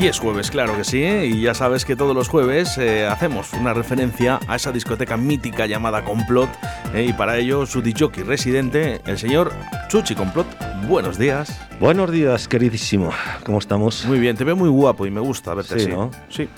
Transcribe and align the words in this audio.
Y 0.00 0.06
es 0.06 0.18
jueves, 0.18 0.50
claro 0.50 0.74
que 0.78 0.84
sí, 0.84 1.02
¿eh? 1.02 1.26
y 1.26 1.42
ya 1.42 1.52
sabes 1.52 1.84
que 1.84 1.94
todos 1.94 2.14
los 2.16 2.26
jueves 2.28 2.78
eh, 2.78 3.06
hacemos 3.06 3.52
una 3.52 3.74
referencia 3.74 4.40
a 4.48 4.56
esa 4.56 4.72
discoteca 4.72 5.18
mítica 5.18 5.66
llamada 5.66 6.02
Complot, 6.04 6.48
¿eh? 6.94 7.04
y 7.06 7.12
para 7.12 7.36
ello 7.36 7.66
su 7.66 7.82
DJ 7.82 8.24
residente, 8.24 9.02
el 9.04 9.18
señor 9.18 9.52
Chuchi 9.88 10.14
Complot. 10.14 10.46
Buenos 10.88 11.18
días. 11.18 11.60
Buenos 11.78 12.10
días, 12.10 12.48
queridísimo. 12.48 13.12
¿Cómo 13.44 13.58
estamos? 13.58 14.06
Muy 14.06 14.18
bien, 14.18 14.38
te 14.38 14.44
veo 14.44 14.56
muy 14.56 14.70
guapo 14.70 15.04
y 15.04 15.10
me 15.10 15.20
gusta 15.20 15.52
verte 15.52 15.74
Sí, 15.78 15.82
así. 15.82 15.90
¿no? 15.90 16.10
Sí, 16.30 16.48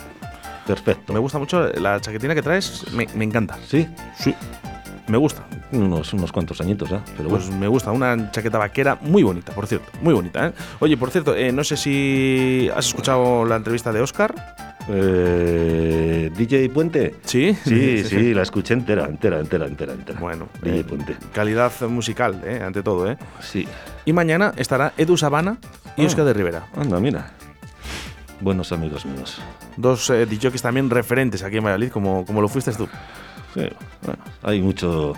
Perfecto. 0.65 1.13
me 1.13 1.19
gusta 1.19 1.41
mucho 1.41 1.67
la 1.73 2.01
chaquetina 2.01 2.37
que 2.37 2.43
traes, 2.43 2.85
me, 2.93 3.09
me 3.17 3.25
encanta. 3.25 3.59
Sí, 3.67 3.89
Sí, 4.17 4.37
me 5.09 5.17
gusta. 5.19 5.43
unos, 5.73 6.13
unos 6.13 6.31
cuantos 6.33 6.61
añitos, 6.61 6.91
¿eh? 6.93 7.01
Pero 7.17 7.29
Pues 7.29 7.45
bueno. 7.47 7.61
me 7.61 7.69
gusta, 7.69 7.91
una 7.93 8.31
chaqueta 8.31 8.59
vaquera 8.59 8.97
muy 9.01 9.23
bonita, 9.23 9.53
por 9.53 9.67
cierto, 9.67 9.91
muy 10.01 10.15
bonita. 10.15 10.49
¿eh? 10.49 10.53
Oye, 10.81 10.97
por 10.97 11.11
cierto, 11.11 11.35
eh, 11.35 11.51
no 11.53 11.65
sé 11.65 11.77
si 11.77 12.71
has 12.75 12.87
escuchado 12.87 13.45
la 13.45 13.57
entrevista 13.57 13.93
de 13.93 14.01
Oscar. 14.01 14.35
Eh, 14.89 16.31
DJ 16.37 16.69
Puente. 16.71 17.15
Sí, 17.25 17.57
Sí, 17.65 18.03
sí, 18.05 18.35
la 18.35 18.43
escuché 18.43 18.75
entera, 18.75 19.07
entera, 19.07 19.39
entera, 19.41 19.67
entera, 19.67 19.93
entera. 19.93 20.19
Bueno, 20.21 20.49
DJ 20.63 20.81
eh, 20.81 20.85
Puente. 20.85 21.17
calidad 21.33 21.73
musical, 21.89 22.41
¿eh? 22.45 22.63
ante 22.65 22.83
todo. 22.83 23.11
¿eh? 23.11 23.17
Sí. 23.41 23.67
Y 24.05 24.13
mañana 24.13 24.53
estará 24.57 24.93
Edu 24.97 25.17
Sabana 25.17 25.59
y 25.97 26.03
Ah. 26.03 26.07
Oscar 26.07 26.25
de 26.25 26.33
Rivera. 26.33 26.67
Anda, 26.77 26.99
mira. 27.01 27.31
Buenos 28.41 28.73
amigos 28.73 29.07
míos. 29.07 29.41
Dos 29.77 30.11
eh, 30.11 30.27
DJs 30.27 30.63
también 30.63 30.91
referentes 30.91 31.43
aquí 31.45 31.59
en 31.59 31.65
Valladolid, 31.65 31.91
como, 31.91 32.25
como 32.27 32.41
lo 32.41 32.49
fuiste 32.49 32.73
tú. 32.73 32.89
Sí, 33.55 33.61
bueno, 34.03 34.23
hay 34.43 34.61
mucho. 34.61 35.15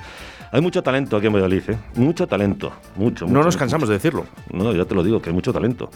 Hay 0.53 0.61
mucho 0.61 0.83
talento 0.85 1.17
aquí 1.17 1.27
en 1.27 1.33
Valladolid, 1.33 1.69
¿eh? 1.71 1.79
Mucho 1.97 2.27
talento. 2.29 2.73
Mucho, 2.97 3.25
No 3.25 3.31
mucho, 3.33 3.39
nos 3.39 3.47
mucho. 3.47 3.59
cansamos 3.59 3.89
de 3.89 3.95
decirlo. 3.97 4.25
No, 4.53 4.73
ya 4.73 4.85
te 4.85 4.95
lo 4.95 5.03
digo, 5.03 5.21
que 5.21 5.31
hay 5.31 5.35
mucho 5.35 5.53
talento. 5.53 5.91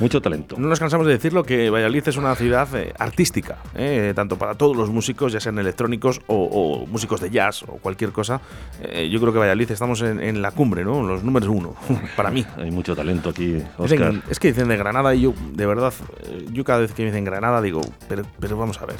Mucho 0.00 0.20
talento. 0.20 0.56
No 0.58 0.66
nos 0.66 0.80
cansamos 0.80 1.06
de 1.06 1.12
decirlo 1.12 1.44
que 1.44 1.70
Valladolid 1.70 2.02
es 2.08 2.16
una 2.16 2.34
ciudad 2.34 2.66
eh, 2.74 2.92
artística, 2.98 3.58
eh, 3.76 4.12
tanto 4.16 4.36
para 4.36 4.54
todos 4.56 4.76
los 4.76 4.90
músicos, 4.90 5.32
ya 5.32 5.38
sean 5.38 5.60
electrónicos 5.60 6.20
o, 6.26 6.34
o 6.82 6.86
músicos 6.88 7.20
de 7.20 7.30
jazz 7.30 7.62
o 7.62 7.76
cualquier 7.76 8.10
cosa. 8.10 8.40
Eh, 8.82 9.08
yo 9.12 9.20
creo 9.20 9.32
que 9.32 9.38
Valladolid 9.38 9.70
estamos 9.70 10.02
en, 10.02 10.18
en 10.18 10.42
la 10.42 10.50
cumbre, 10.50 10.82
¿no? 10.82 11.04
Los 11.06 11.22
números 11.22 11.48
uno, 11.48 11.76
para 12.16 12.32
mí. 12.32 12.44
Hay 12.56 12.72
mucho 12.72 12.96
talento 12.96 13.30
aquí, 13.30 13.62
Oscar. 13.78 14.14
es 14.28 14.40
que 14.40 14.48
dicen 14.48 14.66
de 14.66 14.76
Granada 14.76 15.14
y 15.14 15.20
yo, 15.20 15.34
de 15.52 15.66
verdad, 15.66 15.92
yo 16.50 16.64
cada 16.64 16.80
vez 16.80 16.92
que 16.94 17.02
me 17.02 17.10
dicen 17.10 17.24
Granada 17.24 17.60
digo, 17.62 17.80
pero, 18.08 18.24
pero 18.40 18.56
vamos 18.56 18.80
a 18.82 18.86
ver. 18.86 18.96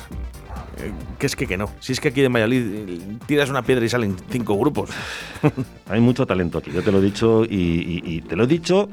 Eh, 0.78 0.92
Que 1.18 1.26
es 1.26 1.36
que 1.36 1.46
que 1.46 1.56
no. 1.56 1.70
Si 1.80 1.92
es 1.92 2.00
que 2.00 2.08
aquí 2.08 2.24
en 2.24 2.32
Valladolid 2.32 2.62
eh, 2.62 2.98
tiras 3.26 3.50
una 3.50 3.62
piedra 3.62 3.84
y 3.84 3.88
salen 3.88 4.16
cinco 4.30 4.58
grupos. 4.58 4.90
Hay 5.88 6.00
mucho 6.00 6.26
talento 6.26 6.58
aquí, 6.58 6.70
yo 6.70 6.82
te 6.82 6.92
lo 6.92 6.98
he 6.98 7.02
dicho 7.02 7.44
y, 7.48 8.20
te 8.22 8.36
lo 8.36 8.44
he 8.44 8.46
dicho, 8.46 8.88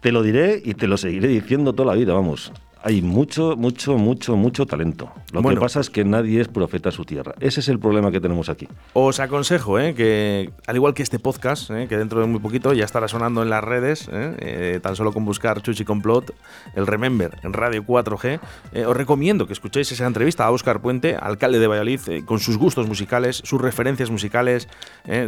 te 0.00 0.12
lo 0.12 0.22
diré 0.22 0.60
y 0.64 0.74
te 0.74 0.86
lo 0.86 0.96
seguiré 0.96 1.28
diciendo 1.28 1.72
toda 1.72 1.92
la 1.92 1.98
vida, 1.98 2.12
vamos. 2.14 2.52
Hay 2.88 3.02
mucho, 3.02 3.54
mucho, 3.54 3.98
mucho, 3.98 4.34
mucho 4.34 4.64
talento. 4.64 5.12
Lo 5.32 5.42
Bueno. 5.42 5.60
que 5.60 5.64
pasa 5.66 5.80
es 5.80 5.90
que 5.90 6.06
nadie 6.06 6.40
es 6.40 6.48
profeta 6.48 6.88
en 6.88 6.94
su 6.94 7.04
tierra. 7.04 7.34
Ese 7.38 7.60
es 7.60 7.68
el 7.68 7.78
problema 7.78 8.10
que 8.10 8.18
tenemos 8.18 8.48
aquí. 8.48 8.66
Os 8.94 9.20
aconsejo 9.20 9.78
eh, 9.78 9.92
que, 9.94 10.50
al 10.66 10.74
igual 10.76 10.94
que 10.94 11.02
este 11.02 11.18
podcast, 11.18 11.70
eh, 11.70 11.84
que 11.86 11.98
dentro 11.98 12.18
de 12.22 12.26
muy 12.26 12.40
poquito 12.40 12.72
ya 12.72 12.86
estará 12.86 13.06
sonando 13.06 13.42
en 13.42 13.50
las 13.50 13.62
redes, 13.62 14.08
eh, 14.10 14.36
eh, 14.38 14.80
tan 14.82 14.96
solo 14.96 15.12
con 15.12 15.26
buscar 15.26 15.60
Chuchi 15.60 15.84
Complot, 15.84 16.32
el 16.76 16.86
Remember 16.86 17.36
en 17.42 17.52
Radio 17.52 17.84
4G, 17.84 18.40
eh, 18.72 18.86
os 18.86 18.96
recomiendo 18.96 19.46
que 19.46 19.52
escuchéis 19.52 19.92
esa 19.92 20.06
entrevista 20.06 20.46
a 20.46 20.50
Óscar 20.50 20.80
Puente, 20.80 21.14
alcalde 21.14 21.58
de 21.58 21.66
Valladolid, 21.66 22.00
con 22.24 22.38
sus 22.40 22.56
gustos 22.56 22.88
musicales, 22.88 23.42
sus 23.44 23.60
referencias 23.60 24.10
musicales, 24.10 24.66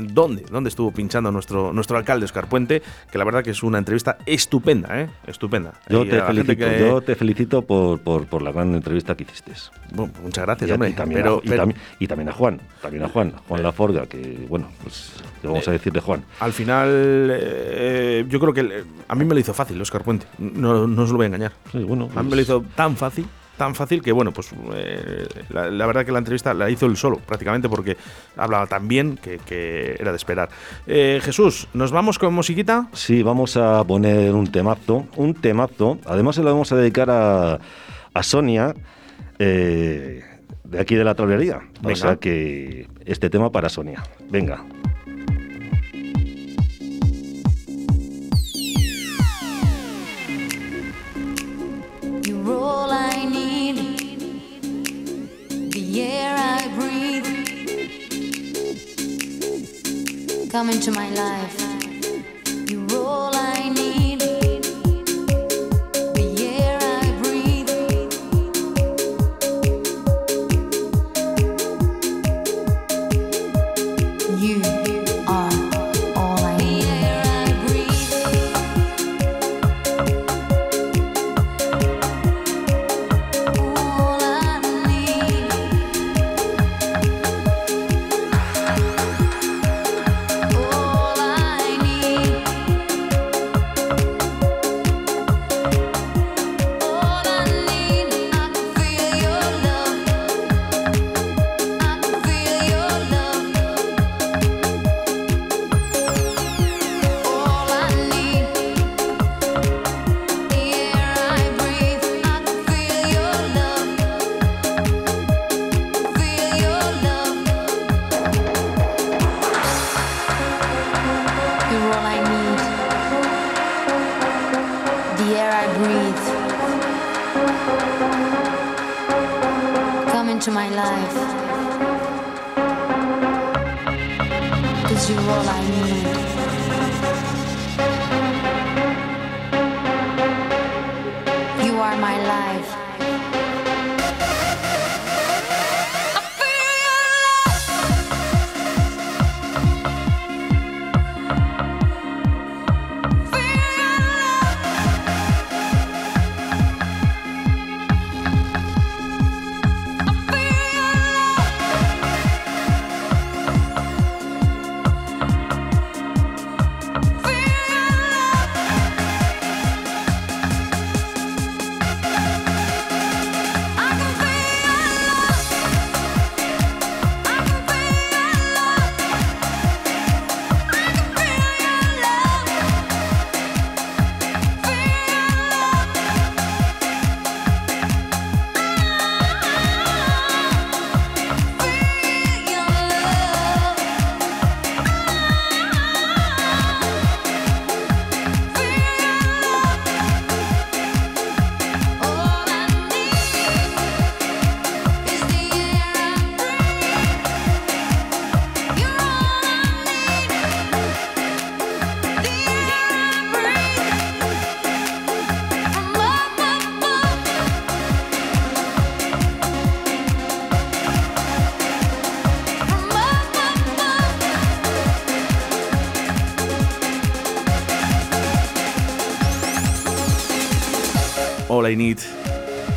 dónde, 0.00 0.47
dónde 0.50 0.69
estuvo 0.71 0.92
pinchando 0.92 1.31
nuestro, 1.31 1.75
nuestro 1.75 1.98
alcalde 1.98 2.25
Óscar 2.25 2.48
Puente, 2.48 2.81
que 3.12 3.19
la 3.19 3.25
verdad 3.25 3.44
que 3.44 3.50
es 3.50 3.62
una 3.62 3.77
entrevista 3.77 4.16
estupenda, 4.25 4.98
eh, 5.03 5.10
estupenda. 5.27 5.75
Yo 5.91 6.06
Y 6.06 6.09
te 6.09 6.16
a 6.16 6.21
la 6.21 6.27
gente 6.32 6.44
felicito, 6.56 6.71
que- 6.71 6.81
yo 6.81 7.00
te 7.03 7.15
felicito 7.16 7.50
por, 7.62 7.99
por, 8.00 8.27
por 8.27 8.43
la 8.43 8.53
gran 8.53 8.75
entrevista 8.75 9.15
que 9.16 9.25
hiciste. 9.25 9.53
Bueno, 9.93 10.12
muchas 10.22 10.44
gracias, 10.47 10.71
Y, 10.71 10.72
hombre. 10.72 10.91
y 10.91 10.93
también 10.93 11.21
pero, 11.22 11.34
a, 11.34 11.38
y 11.38 11.49
pero- 11.49 11.56
también- 11.62 11.81
y 11.99 12.06
también 12.06 12.28
a 12.28 12.33
Juan, 12.33 12.61
también 12.81 13.05
a 13.05 13.09
Juan, 13.09 13.33
Juan 13.49 13.62
Laforga, 13.62 14.06
que 14.06 14.47
bueno, 14.49 14.69
pues 14.83 15.12
¿qué 15.43 15.49
vamos 15.49 15.66
Eh, 15.66 15.71
a 15.71 15.72
decir 15.72 15.93
de 15.93 16.00
Juan? 16.00 16.25
Al 16.41 16.53
final, 16.53 16.89
eh, 17.33 18.25
yo 18.28 18.39
creo 18.41 18.53
que 18.53 18.60
eh, 18.60 18.84
a 19.09 19.15
mí 19.15 19.25
me 19.25 19.34
lo 19.34 19.41
hizo 19.41 19.53
fácil 19.55 19.81
Oscar 19.81 20.03
Puente. 20.03 20.27
No, 20.39 20.87
no 20.87 21.03
os 21.03 21.10
lo 21.10 21.16
voy 21.16 21.25
a 21.25 21.27
engañar. 21.28 21.53
Sí, 21.72 21.78
bueno, 21.78 22.09
A 22.15 22.22
mí 22.22 22.31
me 22.31 22.37
lo 22.37 22.37
pues- 22.37 22.41
hizo 22.43 22.65
tan 22.75 22.97
fácil, 22.97 23.27
tan 23.60 23.75
fácil 23.75 24.00
que, 24.00 24.10
bueno, 24.10 24.32
pues 24.32 24.53
eh, 24.75 25.26
la, 25.50 25.71
la 25.71 25.87
verdad 25.87 26.06
que 26.06 26.12
la 26.12 26.19
entrevista 26.19 26.54
la 26.54 26.71
hizo 26.71 26.87
él 26.87 26.97
solo, 26.97 27.19
prácticamente, 27.19 27.69
porque 27.69 27.94
hablaba 28.38 28.66
tan 28.66 28.88
bien 28.88 29.19
que, 29.19 29.37
que 29.37 29.97
era 29.98 30.12
de 30.12 30.16
esperar. 30.16 30.48
Eh, 30.87 31.21
Jesús, 31.22 31.69
¿nos 31.75 31.93
vamos 31.93 32.19
con 32.19 32.32
musiquita? 32.32 32.88
Sí, 32.94 33.22
vamos 33.22 33.59
a 33.59 33.84
poner 33.84 34.32
un 34.32 34.50
temazo, 34.50 35.06
un 35.16 35.34
temazo. 35.34 35.98
Además 36.06 36.37
se 36.37 36.43
lo 36.43 36.53
vamos 36.53 36.72
a 36.72 36.76
dedicar 36.76 37.10
a, 37.10 37.59
a 38.15 38.22
Sonia, 38.22 38.75
eh, 39.38 40.25
de 40.65 40.81
aquí 40.81 40.94
de 40.94 41.04
la 41.04 41.15
tolería. 41.15 41.60
O 41.82 41.94
sea 41.94 42.16
que 42.16 42.88
este 43.04 43.28
tema 43.28 43.53
para 43.53 43.69
Sonia. 43.69 44.03
Venga. 44.31 44.65
Air 56.03 56.34
I 56.37 56.69
breathe. 56.78 57.27
Come 60.50 60.71
into 60.71 60.91
my 60.93 61.11
life. 61.11 61.56
You're 62.71 62.93
all 62.99 63.34
I 63.34 63.69
need, 63.69 63.90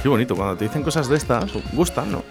Qué 0.01 0.09
bonito, 0.09 0.35
cuando 0.35 0.57
te 0.57 0.65
dicen 0.65 0.83
cosas 0.83 1.07
de 1.07 1.15
estas, 1.15 1.51
gustan, 1.71 2.11
¿no? 2.11 2.23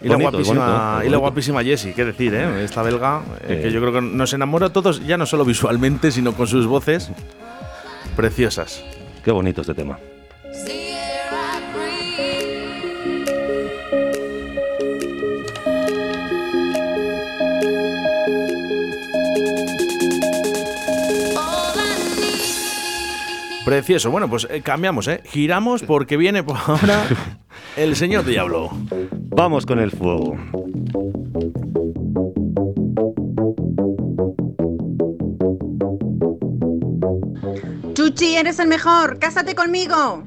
Y 0.00 0.08
la, 0.08 0.16
guapísima, 0.16 0.94
bonito, 0.94 1.06
y 1.06 1.10
la 1.10 1.16
guapísima 1.18 1.62
Jessie, 1.62 1.92
qué 1.94 2.04
decir, 2.04 2.34
¿eh? 2.34 2.64
Esta 2.64 2.82
belga, 2.82 3.22
eh, 3.46 3.60
que 3.62 3.70
yo 3.70 3.80
creo 3.80 3.92
que 3.92 4.00
nos 4.00 4.32
enamora 4.32 4.66
a 4.66 4.72
todos, 4.72 5.06
ya 5.06 5.16
no 5.16 5.26
solo 5.26 5.44
visualmente, 5.44 6.10
sino 6.10 6.34
con 6.34 6.48
sus 6.48 6.66
voces 6.66 7.12
preciosas. 8.16 8.82
Qué 9.24 9.30
bonito 9.30 9.60
este 9.60 9.74
tema. 9.74 9.98
Precioso. 23.64 24.10
Bueno, 24.10 24.28
pues 24.28 24.46
eh, 24.50 24.60
cambiamos, 24.62 25.06
¿eh? 25.08 25.22
Giramos 25.24 25.82
porque 25.82 26.16
viene 26.16 26.42
por 26.42 26.56
ahora 26.56 27.04
el 27.76 27.96
señor 27.96 28.24
Diablo. 28.24 28.70
Vamos 29.12 29.66
con 29.66 29.78
el 29.78 29.90
fuego. 29.90 30.36
Chuchi, 37.94 38.36
eres 38.36 38.58
el 38.58 38.68
mejor. 38.68 39.18
Cásate 39.18 39.54
conmigo. 39.54 40.22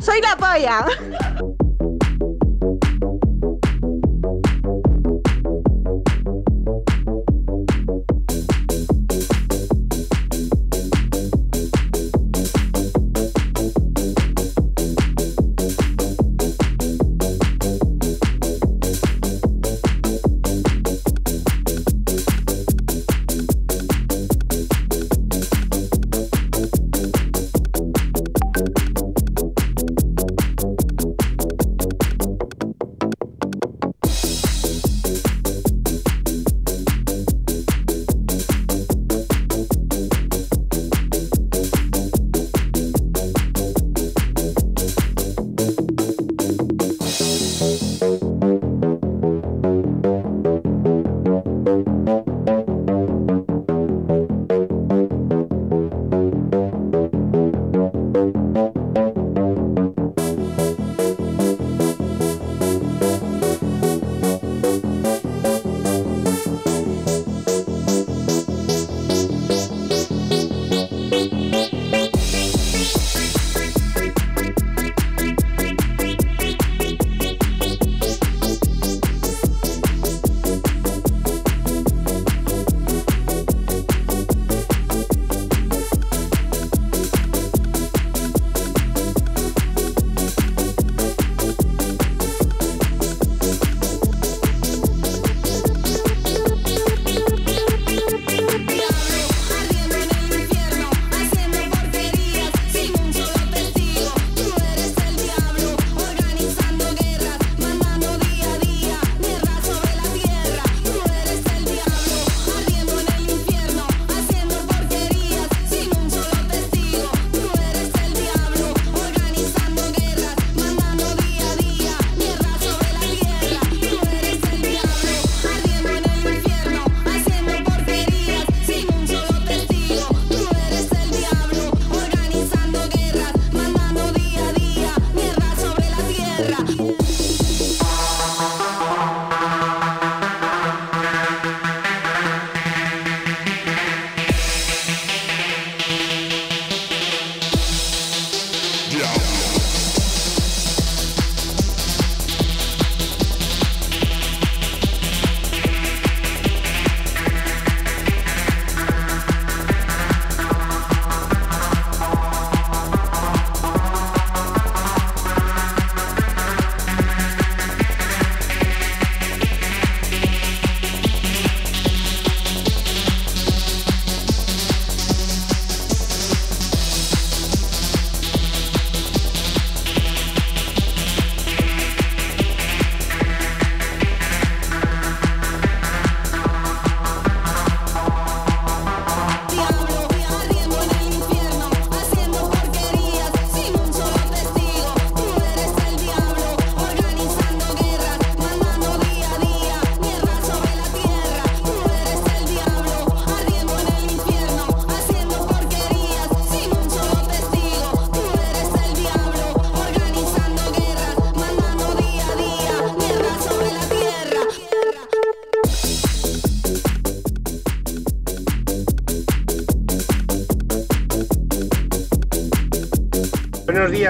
Soy 0.00 0.20
la 0.20 0.36
polla. 0.36 1.55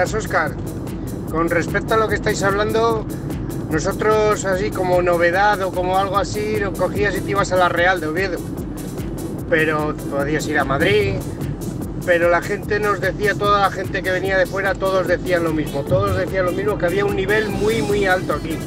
Oscar. 0.03 0.51
Con 1.31 1.49
respecto 1.49 1.95
a 1.95 1.97
lo 1.97 2.07
que 2.07 2.15
estáis 2.15 2.43
hablando, 2.43 3.05
nosotros 3.71 4.45
así 4.45 4.69
como 4.69 5.01
novedad 5.01 5.61
o 5.61 5.71
como 5.71 5.97
algo 5.97 6.17
así, 6.17 6.57
lo 6.57 6.71
cogías 6.71 7.17
y 7.17 7.21
te 7.21 7.31
ibas 7.31 7.51
a 7.51 7.55
la 7.55 7.69
Real 7.69 7.99
de 7.99 8.07
Oviedo. 8.07 8.37
Pero 9.49 9.95
podías 10.11 10.45
ir 10.47 10.59
a 10.59 10.65
Madrid, 10.65 11.15
pero 12.05 12.29
la 12.29 12.41
gente 12.41 12.79
nos 12.79 13.01
decía, 13.01 13.33
toda 13.33 13.61
la 13.61 13.71
gente 13.71 14.03
que 14.03 14.11
venía 14.11 14.37
de 14.37 14.45
fuera, 14.45 14.75
todos 14.75 15.07
decían 15.07 15.43
lo 15.43 15.51
mismo, 15.51 15.81
todos 15.81 16.15
decían 16.15 16.45
lo 16.45 16.51
mismo, 16.51 16.77
que 16.77 16.85
había 16.85 17.05
un 17.05 17.15
nivel 17.15 17.49
muy, 17.49 17.81
muy 17.81 18.05
alto 18.05 18.33
aquí 18.33 18.57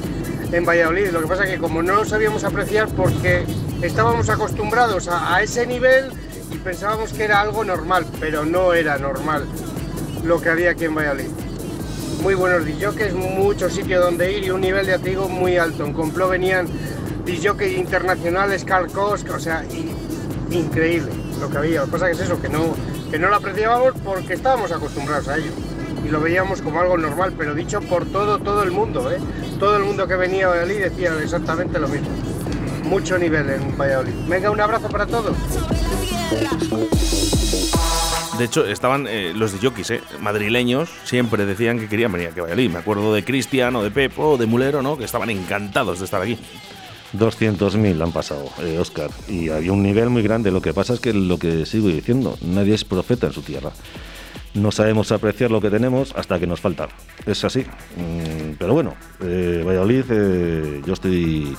en 0.52 0.66
Valladolid. 0.66 1.10
Lo 1.10 1.20
que 1.20 1.28
pasa 1.28 1.46
que 1.46 1.58
como 1.58 1.82
no 1.82 1.94
lo 1.94 2.04
sabíamos 2.04 2.44
apreciar 2.44 2.88
porque 2.88 3.44
estábamos 3.82 4.28
acostumbrados 4.28 5.08
a 5.08 5.40
ese 5.42 5.66
nivel 5.66 6.10
y 6.50 6.56
pensábamos 6.56 7.12
que 7.12 7.25
era 7.25 7.40
algo 7.40 7.64
normal, 7.64 8.04
pero 8.18 8.44
no 8.44 8.75
era 8.75 8.99
normal 8.99 9.46
lo 10.25 10.41
que 10.41 10.49
había 10.50 10.71
aquí 10.71 10.85
en 10.85 10.95
Valladolid. 10.95 11.29
Muy 12.23 12.35
buenos 12.35 12.65
disjockeys, 12.65 13.15
muchos 13.15 13.73
sitios 13.73 14.05
donde 14.05 14.33
ir 14.37 14.45
y 14.45 14.50
un 14.50 14.61
nivel 14.61 14.87
de 14.87 14.95
atigo 14.95 15.29
muy 15.29 15.57
alto. 15.57 15.85
En 15.87 15.93
Complot 15.93 16.31
venían 16.31 16.67
disjockeys 17.25 17.79
internacionales, 17.79 18.65
Carl 18.65 18.91
Kosk, 18.91 19.31
o 19.31 19.39
sea, 19.39 19.65
increíble 20.50 21.11
lo 21.41 21.49
que 21.49 21.59
había. 21.59 21.81
Lo 21.81 21.87
que 21.87 21.93
pasa 21.93 22.11
es 22.11 22.21
eso, 22.21 22.41
que 22.41 22.49
no, 22.49 22.75
que 23.11 23.19
no 23.19 23.29
lo 23.29 23.37
apreciábamos 23.37 23.95
porque 24.05 24.35
estábamos 24.35 24.71
acostumbrados 24.73 25.29
a 25.29 25.39
ello. 25.39 25.53
Y 26.05 26.09
lo 26.09 26.21
veíamos 26.21 26.62
como 26.62 26.81
algo 26.81 26.97
normal, 26.97 27.35
pero 27.37 27.55
dicho 27.55 27.81
por 27.81 28.07
todo, 28.07 28.39
todo 28.39 28.62
el 28.62 28.71
mundo, 28.71 29.11
¿eh? 29.11 29.19
Todo 29.59 29.77
el 29.77 29.85
mundo 29.85 30.07
que 30.07 30.17
venía 30.17 30.47
a 30.47 30.50
Valladolid 30.50 30.79
decía 30.79 31.12
exactamente 31.23 31.79
lo 31.79 31.89
mismo. 31.89 32.09
Mucho 32.85 33.19
nivel 33.19 33.49
en 33.50 33.77
Valladolid. 33.79 34.12
Venga, 34.29 34.50
un 34.50 34.61
abrazo 34.61 34.89
para 34.89 35.07
todos. 35.07 35.37
De 38.40 38.47
hecho, 38.47 38.64
estaban 38.64 39.06
eh, 39.06 39.35
los 39.37 39.52
de 39.52 39.59
jockeys, 39.59 39.90
eh, 39.90 40.00
madrileños, 40.18 40.88
siempre 41.04 41.44
decían 41.44 41.78
que 41.78 41.88
querían 41.88 42.11
venir 42.11 42.28
a 42.28 42.30
Valladolid. 42.30 42.70
Me 42.70 42.78
acuerdo 42.78 43.12
de 43.12 43.23
Cristian 43.23 43.76
o 43.76 43.82
de 43.82 43.90
Pepo 43.90 44.30
o 44.30 44.37
de 44.38 44.47
Mulero, 44.47 44.80
¿no? 44.80 44.97
Que 44.97 45.04
estaban 45.04 45.28
encantados 45.28 45.99
de 45.99 46.06
estar 46.06 46.23
aquí. 46.23 46.38
200.000 47.12 48.02
han 48.02 48.12
pasado, 48.12 48.49
eh, 48.62 48.78
Oscar, 48.78 49.11
y 49.28 49.50
había 49.50 49.73
un 49.73 49.82
nivel 49.82 50.09
muy 50.09 50.23
grande. 50.23 50.50
Lo 50.50 50.62
que 50.62 50.73
pasa 50.73 50.94
es 50.94 51.00
que 51.00 51.12
lo 51.12 51.37
que 51.37 51.66
sigo 51.66 51.88
diciendo, 51.88 52.38
nadie 52.40 52.73
es 52.73 52.87
profeta 52.87 53.26
en 53.26 53.35
su 53.35 53.42
tierra. 53.42 53.73
No 54.54 54.73
sabemos 54.73 55.12
apreciar 55.12 55.50
lo 55.50 55.61
que 55.61 55.68
tenemos 55.68 56.14
hasta 56.16 56.40
que 56.40 56.47
nos 56.47 56.61
falta. 56.61 56.88
Es 57.26 57.44
así. 57.44 57.61
Mm, 57.61 58.54
pero 58.59 58.73
bueno, 58.73 58.94
eh, 59.20 59.62
Valladolid, 59.66 60.04
eh, 60.09 60.80
yo 60.87 60.94
estoy 60.94 61.59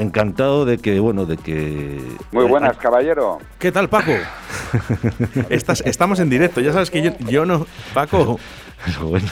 encantado 0.00 0.64
de 0.64 0.78
que, 0.78 0.98
bueno, 1.00 1.26
de 1.26 1.36
que... 1.36 2.00
Muy 2.32 2.44
buenas, 2.46 2.76
caballero. 2.76 3.38
¿Qué 3.58 3.70
tal, 3.72 3.88
Paco? 3.88 4.12
Estás- 5.50 5.82
estamos 5.84 6.20
en 6.20 6.30
directo, 6.30 6.60
ya 6.60 6.72
sabes 6.72 6.90
que 6.90 7.02
yo, 7.02 7.12
yo 7.28 7.44
no. 7.46 7.66
Paco. 7.94 8.38
Pero 8.86 9.06
bueno, 9.08 9.28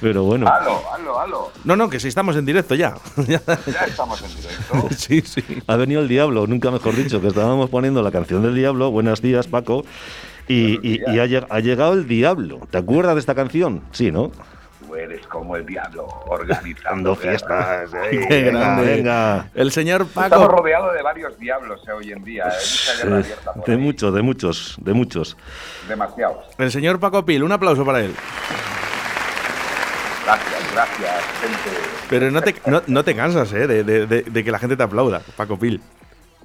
pero 0.00 0.22
bueno. 0.24 0.46
Aló, 0.48 0.80
aló, 0.92 1.20
aló. 1.20 1.52
No, 1.64 1.76
no, 1.76 1.88
que 1.88 1.98
sí 2.00 2.08
estamos 2.08 2.36
en 2.36 2.44
directo 2.44 2.74
ya. 2.74 2.94
Ya. 3.26 3.40
Ya 3.46 3.84
estamos 3.86 4.20
en 4.22 4.28
directo. 4.36 4.88
sí, 4.96 5.22
sí. 5.22 5.42
Ha 5.66 5.76
venido 5.76 6.00
el 6.02 6.08
diablo, 6.08 6.46
nunca 6.46 6.70
mejor 6.70 6.94
dicho, 6.94 7.20
que 7.20 7.28
estábamos 7.28 7.70
poniendo 7.70 8.02
la 8.02 8.10
canción 8.10 8.42
del 8.42 8.54
diablo. 8.54 8.90
Buenos 8.90 9.22
días, 9.22 9.46
Paco. 9.46 9.84
Y, 10.48 10.78
y- 10.86 11.00
y 11.06 11.18
ha, 11.18 11.24
lleg- 11.26 11.46
ha 11.48 11.60
llegado 11.60 11.94
el 11.94 12.06
diablo. 12.06 12.60
¿Te 12.70 12.76
acuerdas 12.78 13.14
de 13.14 13.20
esta 13.20 13.34
canción? 13.34 13.82
Sí, 13.92 14.10
¿no? 14.12 14.30
Tú 14.94 15.00
eres 15.00 15.26
como 15.26 15.56
el 15.56 15.66
diablo, 15.66 16.06
organizando 16.28 17.16
fiestas. 17.16 17.90
guerras. 17.90 18.12
eh, 18.12 18.26
Qué 18.28 18.50
venga. 18.84 19.48
El 19.52 19.72
señor 19.72 20.02
Estamos 20.02 20.30
Paco. 20.30 20.46
rodeados 20.48 20.94
de 20.94 21.02
varios 21.02 21.36
diablos 21.36 21.82
eh, 21.88 21.90
hoy 21.92 22.12
en 22.12 22.22
día. 22.22 22.44
Eh, 23.02 23.24
de 23.66 23.76
muchos, 23.76 24.14
de 24.14 24.22
muchos, 24.22 24.76
de 24.80 24.92
muchos. 24.94 25.36
Demasiados. 25.88 26.46
El 26.58 26.70
señor 26.70 27.00
Paco 27.00 27.24
Pil, 27.26 27.42
un 27.42 27.50
aplauso 27.50 27.84
para 27.84 28.02
él. 28.02 28.14
Gracias, 30.24 30.72
gracias, 30.72 31.24
gente. 31.40 31.78
Pero 32.08 32.30
no 32.30 32.40
te, 32.40 32.54
no, 32.66 32.80
no 32.86 33.04
te 33.04 33.16
cansas, 33.16 33.52
¿eh? 33.52 33.66
De, 33.66 33.82
de- 33.82 34.06
de- 34.06 34.22
de 34.22 34.44
que 34.44 34.50
la 34.52 34.58
gente 34.60 34.76
te 34.76 34.82
aplauda, 34.84 35.22
Paco 35.36 35.58
Pil. 35.58 35.80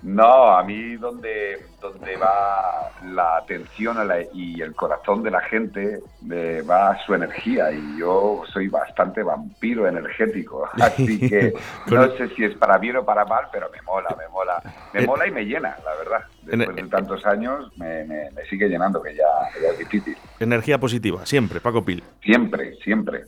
No, 0.01 0.51
a 0.58 0.63
mí 0.63 0.96
donde, 0.96 1.58
donde 1.82 2.15
va 2.18 2.91
la 3.01 3.38
atención 3.38 3.98
a 3.98 4.03
la- 4.06 4.24
y 4.34 4.62
el 4.62 4.74
corazón 4.75 5.24
de 5.24 5.32
la 5.32 5.41
gente 5.41 6.00
eh, 6.32 6.62
va 6.62 6.98
su 7.06 7.13
energía 7.13 7.72
y 7.74 7.98
yo 7.98 8.41
soy 8.53 8.68
bastante 8.70 9.24
vampiro 9.24 9.88
energético, 9.88 10.65
así 10.79 11.20
que 11.20 11.51
no 11.86 12.15
sé 12.18 12.29
si 12.36 12.44
es 12.46 12.56
para 12.58 12.77
bien 12.77 12.98
o 12.98 13.06
para 13.06 13.25
mal, 13.25 13.46
pero 13.51 13.70
me 13.72 13.82
mola, 13.82 14.10
me 14.18 14.27
mola, 14.29 14.62
me 14.94 15.01
Eh, 15.01 15.06
mola 15.06 15.27
y 15.27 15.32
me 15.32 15.44
llena, 15.46 15.77
la 15.84 15.96
verdad. 15.96 16.22
Después 16.44 16.75
de 16.75 16.88
tantos 16.88 17.25
años 17.25 17.72
me, 17.77 18.06
me- 18.06 18.32
me 18.32 18.44
sigue 18.46 18.68
llenando, 18.70 19.01
que 19.01 19.13
ya, 19.15 19.25
que 19.53 19.62
ya 19.62 19.70
es 19.70 19.77
difícil. 19.77 20.15
Energía 20.39 20.79
positiva, 20.79 21.25
siempre, 21.25 21.60
Paco 21.60 21.84
Pil. 21.84 22.03
Siempre, 22.24 22.75
siempre. 22.84 23.25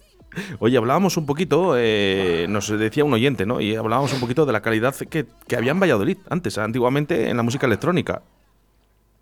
Oye, 0.60 0.78
hablábamos 0.78 1.18
un 1.18 1.26
poquito, 1.26 1.74
eh, 1.78 2.46
nos 2.50 2.68
decía 2.70 3.04
un 3.04 3.14
oyente, 3.14 3.46
¿no? 3.46 3.60
Y 3.60 3.76
hablábamos 3.76 4.14
un 4.14 4.20
poquito 4.20 4.46
de 4.46 4.54
la 4.54 4.62
calidad 4.62 4.96
que, 5.10 5.26
que 5.48 5.56
había 5.56 5.72
en 5.72 5.80
Valladolid 5.80 6.18
antes, 6.30 6.58
antiguamente, 6.58 7.30
en 7.30 7.38
la 7.38 7.44
música 7.44 7.68
electrónica. 7.68 8.22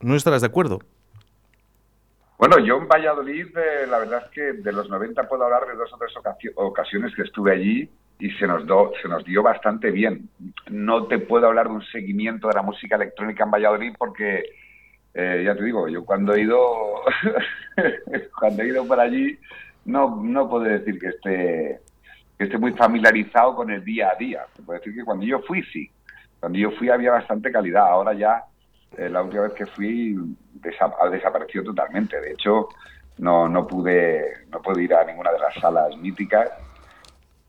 ¿No 0.01 0.15
estarás 0.15 0.41
de 0.41 0.47
acuerdo? 0.47 0.79
Bueno, 2.37 2.57
yo 2.59 2.77
en 2.77 2.87
Valladolid, 2.87 3.47
eh, 3.57 3.85
la 3.89 3.97
verdad 3.99 4.23
es 4.25 4.31
que 4.31 4.41
de 4.53 4.71
los 4.71 4.89
90 4.89 5.27
puedo 5.27 5.43
hablar 5.43 5.65
de 5.67 5.75
dos 5.75 5.91
o 5.91 5.97
tres 5.97 6.13
ocasio- 6.15 6.53
ocasiones 6.55 7.13
que 7.15 7.23
estuve 7.23 7.51
allí 7.51 7.89
y 8.19 8.31
se 8.31 8.47
nos, 8.47 8.65
do- 8.65 8.91
se 9.01 9.09
nos 9.09 9.25
dio 9.25 9.43
bastante 9.43 9.91
bien. 9.91 10.29
No 10.69 11.07
te 11.07 11.19
puedo 11.19 11.47
hablar 11.47 11.67
de 11.67 11.73
un 11.73 11.85
seguimiento 11.87 12.47
de 12.47 12.53
la 12.53 12.61
música 12.61 12.95
electrónica 12.95 13.43
en 13.43 13.51
Valladolid 13.51 13.93
porque, 13.97 14.43
eh, 15.13 15.41
ya 15.45 15.53
te 15.55 15.63
digo, 15.65 15.89
yo 15.89 16.05
cuando 16.05 16.33
he 16.33 16.41
ido, 16.43 16.59
cuando 18.39 18.63
he 18.63 18.67
ido 18.67 18.85
por 18.85 18.99
allí, 18.99 19.37
no, 19.89 20.21
no 20.21 20.49
puedo 20.49 20.63
decir 20.63 20.99
que 20.99 21.07
esté, 21.07 21.81
que 22.37 22.43
esté 22.45 22.57
muy 22.57 22.73
familiarizado 22.73 23.55
con 23.55 23.71
el 23.71 23.83
día 23.83 24.11
a 24.13 24.15
día. 24.15 24.45
Te 24.55 24.61
puedo 24.61 24.79
decir 24.79 24.95
que 24.95 25.03
cuando 25.03 25.25
yo 25.25 25.39
fui, 25.41 25.63
sí. 25.63 25.89
Cuando 26.39 26.57
yo 26.57 26.71
fui 26.71 26.89
había 26.89 27.11
bastante 27.11 27.51
calidad. 27.51 27.87
Ahora 27.87 28.13
ya 28.13 28.43
eh, 28.97 29.09
la 29.09 29.21
última 29.21 29.43
vez 29.43 29.53
que 29.53 29.65
fui 29.65 30.15
ha 30.79 31.09
desaparecido 31.09 31.63
totalmente. 31.65 32.19
De 32.21 32.31
hecho, 32.31 32.69
no, 33.17 33.49
no 33.49 33.67
pude 33.67 34.45
no 34.49 34.61
pude 34.61 34.83
ir 34.83 34.93
a 34.93 35.03
ninguna 35.03 35.31
de 35.31 35.39
las 35.39 35.53
salas 35.55 35.95
míticas. 35.97 36.49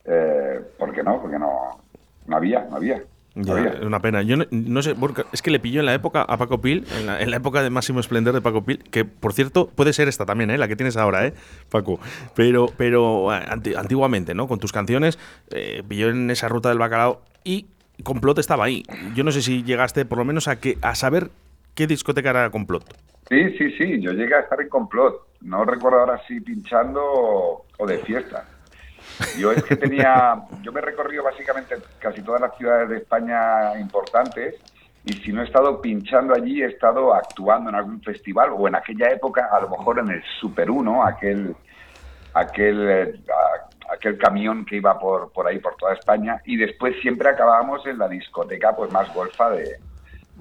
Eh, 0.04 0.60
¿Por 0.78 0.92
qué 0.92 1.02
no? 1.02 1.20
Porque 1.20 1.38
no, 1.38 1.80
no 2.26 2.36
había, 2.36 2.64
no 2.64 2.76
había. 2.76 3.02
Ya, 3.34 3.58
es 3.60 3.80
una 3.82 4.00
pena. 4.00 4.22
Yo 4.22 4.36
no, 4.36 4.44
no 4.50 4.82
sé, 4.82 4.94
es 5.32 5.40
que 5.42 5.50
le 5.50 5.60
pilló 5.60 5.80
en 5.80 5.86
la 5.86 5.94
época 5.94 6.22
a 6.22 6.36
Paco 6.36 6.60
Pil, 6.60 6.84
en 6.98 7.06
la, 7.06 7.20
en 7.22 7.30
la 7.30 7.36
época 7.36 7.62
de 7.62 7.70
máximo 7.70 8.00
esplendor 8.00 8.34
de 8.34 8.40
Paco 8.40 8.64
Pil, 8.64 8.78
que 8.90 9.04
por 9.04 9.32
cierto 9.32 9.68
puede 9.68 9.92
ser 9.92 10.08
esta 10.08 10.26
también, 10.26 10.50
¿eh? 10.50 10.58
la 10.58 10.66
que 10.66 10.74
tienes 10.76 10.96
ahora, 10.96 11.26
¿eh, 11.26 11.34
Paco? 11.70 12.00
Pero, 12.34 12.66
pero 12.76 13.32
eh, 13.34 13.40
anti- 13.48 13.74
antiguamente, 13.74 14.34
¿no? 14.34 14.48
Con 14.48 14.58
tus 14.58 14.72
canciones, 14.72 15.18
eh, 15.50 15.82
pilló 15.88 16.08
en 16.10 16.28
esa 16.30 16.48
ruta 16.48 16.70
del 16.70 16.78
bacalao 16.78 17.22
y 17.44 17.66
Complot 18.02 18.38
estaba 18.38 18.64
ahí. 18.64 18.82
Yo 19.14 19.22
no 19.24 19.30
sé 19.30 19.42
si 19.42 19.62
llegaste 19.62 20.04
por 20.06 20.18
lo 20.18 20.24
menos 20.24 20.48
a, 20.48 20.58
que, 20.58 20.78
a 20.82 20.94
saber 20.94 21.30
qué 21.74 21.86
discoteca 21.86 22.30
era 22.30 22.50
Complot. 22.50 22.82
Sí, 23.28 23.50
sí, 23.58 23.70
sí. 23.78 24.00
Yo 24.00 24.12
llegué 24.12 24.34
a 24.34 24.40
estar 24.40 24.60
en 24.60 24.68
complot. 24.68 25.28
No 25.42 25.64
recuerdo 25.64 26.00
ahora 26.00 26.20
si 26.26 26.40
pinchando 26.40 27.00
o 27.02 27.86
de 27.86 27.98
fiesta. 27.98 28.44
Yo 29.38 29.52
es 29.52 29.62
que 29.62 29.76
tenía, 29.76 30.42
yo 30.62 30.72
me 30.72 30.80
he 30.80 30.82
recorrido 30.82 31.22
básicamente 31.22 31.76
casi 31.98 32.22
todas 32.22 32.40
las 32.40 32.56
ciudades 32.56 32.88
de 32.88 32.96
España 32.98 33.78
importantes 33.78 34.56
y 35.04 35.14
si 35.14 35.32
no 35.32 35.40
he 35.42 35.44
estado 35.44 35.80
pinchando 35.80 36.34
allí, 36.34 36.62
he 36.62 36.66
estado 36.66 37.14
actuando 37.14 37.70
en 37.70 37.76
algún 37.76 38.02
festival 38.02 38.50
o 38.52 38.68
en 38.68 38.74
aquella 38.74 39.08
época, 39.10 39.48
a 39.50 39.60
lo 39.60 39.70
mejor 39.70 39.98
en 39.98 40.10
el 40.10 40.22
Super 40.40 40.70
1, 40.70 41.04
aquel, 41.06 41.56
aquel, 42.34 42.90
eh, 42.90 43.20
aquel 43.90 44.18
camión 44.18 44.64
que 44.64 44.76
iba 44.76 44.98
por, 44.98 45.32
por 45.32 45.46
ahí, 45.46 45.58
por 45.58 45.76
toda 45.76 45.94
España, 45.94 46.42
y 46.44 46.56
después 46.56 46.94
siempre 47.00 47.30
acabábamos 47.30 47.86
en 47.86 47.98
la 47.98 48.08
discoteca 48.08 48.76
pues 48.76 48.92
más 48.92 49.12
golfa 49.14 49.50
de, 49.50 49.78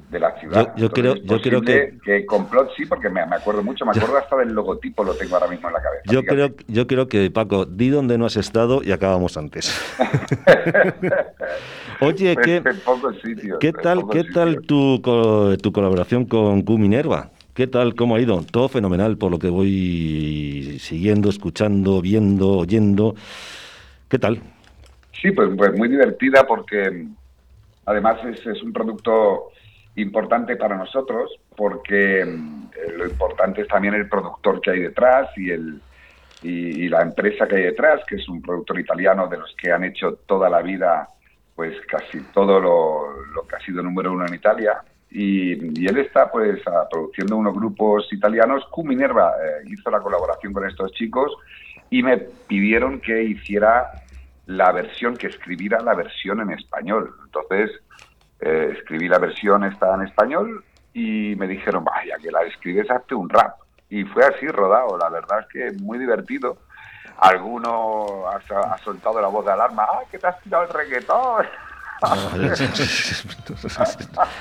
de 0.09 0.19
la 0.19 0.31
ciudad. 0.39 0.73
Yo- 0.75 0.87
yo 0.87 0.91
creo- 0.91 1.15
yo 1.15 1.39
creo 1.41 1.59
posible 1.61 1.99
que 2.03 2.25
complot 2.25 2.69
sí, 2.75 2.85
porque 2.85 3.09
me, 3.09 3.25
me 3.27 3.35
acuerdo 3.35 3.63
mucho, 3.63 3.85
me 3.85 3.91
acuerdo 3.91 4.17
hasta 4.17 4.37
del 4.37 4.53
logotipo, 4.53 5.03
lo 5.03 5.15
tengo 5.15 5.35
ahora 5.35 5.47
mismo 5.47 5.67
en 5.67 5.73
la 5.75 5.81
cabeza. 5.81 6.03
Yo 6.05 6.21
fíjate. 6.21 6.35
creo, 6.35 6.49
yo 6.67 6.87
creo 6.87 7.07
que, 7.07 7.29
Paco, 7.31 7.65
di 7.65 7.89
dónde 7.89 8.17
no 8.17 8.25
has 8.25 8.35
estado 8.35 8.81
y 8.83 8.91
acabamos 8.91 9.37
antes. 9.37 9.79
Oye, 12.01 12.35
Pues 12.35 12.45
¿qué, 12.45 12.63
¿qué 13.59 13.73
tal, 13.73 14.03
qué 14.11 14.23
tal 14.33 14.61
tu, 14.61 15.01
tu 15.61 15.71
colaboración 15.71 16.25
con 16.25 16.61
Q 16.61 16.77
Minerva? 16.77 17.29
¿Qué 17.53 17.67
tal? 17.67 17.93
¿Cómo 17.95 18.15
ha 18.15 18.21
ido? 18.21 18.41
Todo 18.49 18.69
fenomenal 18.69 19.17
por 19.17 19.31
lo 19.31 19.39
que 19.39 19.49
voy 19.49 20.77
siguiendo, 20.79 21.29
escuchando, 21.29 22.01
viendo, 22.01 22.51
oyendo. 22.59 23.15
¿Qué 24.07 24.17
tal? 24.17 24.41
Sí, 25.21 25.31
pues, 25.31 25.49
pues 25.57 25.75
muy 25.75 25.89
divertida 25.89 26.47
porque 26.47 26.89
mm, 26.89 27.15
además 27.85 28.17
es, 28.25 28.45
es 28.47 28.63
un 28.63 28.71
producto 28.71 29.49
importante 30.01 30.55
para 30.55 30.77
nosotros 30.77 31.31
porque 31.55 32.25
mm, 32.25 32.69
eh, 32.75 32.93
lo 32.97 33.05
importante 33.05 33.61
es 33.61 33.67
también 33.67 33.93
el 33.93 34.09
productor 34.09 34.61
que 34.61 34.71
hay 34.71 34.79
detrás 34.81 35.29
y 35.37 35.51
el 35.51 35.81
y, 36.41 36.85
y 36.85 36.89
la 36.89 37.01
empresa 37.01 37.47
que 37.47 37.57
hay 37.57 37.63
detrás, 37.63 38.01
que 38.07 38.15
es 38.15 38.29
un 38.29 38.41
productor 38.41 38.79
italiano 38.79 39.27
de 39.27 39.37
los 39.37 39.53
que 39.55 39.71
han 39.71 39.83
hecho 39.83 40.13
toda 40.25 40.49
la 40.49 40.61
vida 40.61 41.07
pues 41.55 41.75
casi 41.87 42.21
todo 42.33 42.57
lo, 42.59 43.21
lo 43.33 43.45
que 43.45 43.57
ha 43.57 43.59
sido 43.59 43.83
número 43.83 44.13
uno 44.13 44.25
en 44.25 44.33
Italia. 44.33 44.81
Y, 45.11 45.81
y 45.81 45.87
él 45.87 45.97
está 45.97 46.31
pues 46.31 46.61
produciendo 46.89 47.35
unos 47.35 47.53
grupos 47.53 48.07
italianos. 48.13 48.63
Q 48.71 48.85
Minerva 48.85 49.33
eh, 49.33 49.67
hizo 49.67 49.91
la 49.91 49.99
colaboración 49.99 50.53
con 50.53 50.65
estos 50.65 50.93
chicos 50.93 51.33
y 51.89 52.01
me 52.01 52.17
pidieron 52.17 53.01
que 53.01 53.23
hiciera 53.23 53.91
la 54.45 54.71
versión, 54.71 55.17
que 55.17 55.27
escribiera 55.27 55.81
la 55.81 55.95
versión 55.95 56.39
en 56.39 56.51
español. 56.51 57.13
Entonces, 57.25 57.71
eh, 58.41 58.73
escribí 58.77 59.07
la 59.07 59.19
versión 59.19 59.63
esta 59.63 59.93
en 59.95 60.01
español 60.03 60.63
y 60.93 61.35
me 61.35 61.47
dijeron, 61.47 61.83
vaya, 61.83 62.17
que 62.21 62.31
la 62.31 62.41
escribes, 62.43 62.89
hazte 62.89 63.15
un 63.15 63.29
rap. 63.29 63.55
Y 63.89 64.03
fue 64.05 64.23
así 64.25 64.47
rodado, 64.47 64.97
la 64.97 65.09
verdad 65.09 65.39
es 65.39 65.47
que 65.51 65.71
muy 65.79 65.97
divertido. 65.97 66.57
Alguno 67.17 68.27
ha, 68.27 68.35
ha 68.73 68.77
soltado 68.83 69.19
la 69.21 69.27
voz 69.27 69.45
de 69.45 69.51
alarma, 69.51 69.83
¡ah, 69.83 70.01
que 70.11 70.19
te 70.19 70.27
has 70.27 70.39
tirado 70.41 70.63
el 70.65 70.69
reggaetón! 70.69 71.45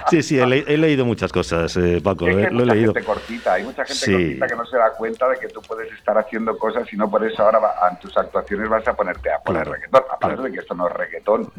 Sí, 0.09 0.23
sí, 0.23 0.39
he, 0.39 0.47
le- 0.47 0.65
he 0.67 0.77
leído 0.77 1.05
muchas 1.05 1.33
cosas, 1.33 1.77
eh, 1.77 2.01
Paco, 2.03 2.27
Es 2.29 2.37
que 2.37 2.43
eh, 2.45 2.51
lo 2.51 2.63
he 2.63 2.67
leído. 2.67 2.93
gente 2.95 3.05
cortita, 3.05 3.55
hay 3.55 3.65
mucha 3.65 3.85
gente 3.85 3.95
Sí. 4.07 4.13
cortita 4.13 4.47
que 4.47 4.57
no 4.57 4.65
se 4.67 4.77
da 4.79 4.91
cuenta 4.97 5.29
de 5.29 5.39
que 5.39 5.49
tú 5.49 5.61
puedes 5.63 5.93
estar 5.93 6.17
haciendo 6.19 6.57
cosas 6.57 6.91
y 6.93 6.97
no 6.97 7.11
por 7.11 7.25
eso 7.27 7.43
ahora 7.43 7.59
va- 7.59 7.75
en 7.91 7.99
tus 7.99 8.17
actuaciones 8.17 8.69
vas 8.69 8.87
a 8.87 8.95
ponerte 8.95 9.31
a 9.33 9.39
poner 9.41 9.63
Claro, 9.65 9.73
reggaetón, 9.73 10.03
aparte 10.11 10.43
de 10.43 10.53
que 10.53 10.59
esto 10.61 10.75
no 10.75 10.87
es 10.89 10.95
reggaetón. 10.95 11.51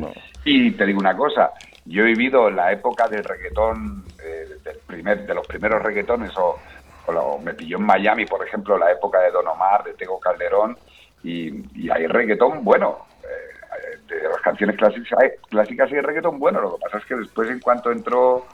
Y 0.45 0.71
te 0.71 0.85
digo 0.85 0.99
una 0.99 1.15
cosa, 1.15 1.51
yo 1.89 2.03
he 2.03 2.07
vivido 2.07 2.49
la 2.49 2.71
época 2.71 3.07
del 3.07 3.23
reggaetón, 3.23 4.05
eh, 4.23 4.47
del 4.63 4.77
primer, 4.85 5.25
de 5.25 5.33
los 5.33 5.45
primeros 5.47 5.81
reggaetones, 5.81 6.31
o, 6.37 6.57
o 7.07 7.11
lo- 7.11 7.37
me 7.39 7.53
pilló 7.53 7.77
en 7.77 7.83
Miami, 7.83 8.25
por 8.25 8.45
ejemplo, 8.45 8.77
la 8.77 8.91
época 8.91 9.19
de 9.19 9.31
Don 9.31 9.47
Omar, 9.47 9.83
de 9.83 9.93
Tego 9.95 10.19
Calderón, 10.19 10.77
y, 11.23 11.63
y 11.83 11.89
hay 11.89 12.07
reggaetón 12.07 12.63
bueno. 12.63 13.05
eh, 13.23 13.97
de 14.07 14.23
las 14.29 14.41
canciones 14.41 14.75
clásicas 14.77 15.19
hay, 15.19 15.29
clásicas 15.49 15.91
hay 15.91 15.99
reggaetón 16.01 16.39
bueno, 16.39 16.61
lo 16.61 16.75
que 16.75 16.81
pasa 16.81 16.97
es 16.99 17.05
que 17.05 17.15
después 17.15 17.49
en 17.49 17.59
cuanto 17.59 17.91
entró 17.91 18.45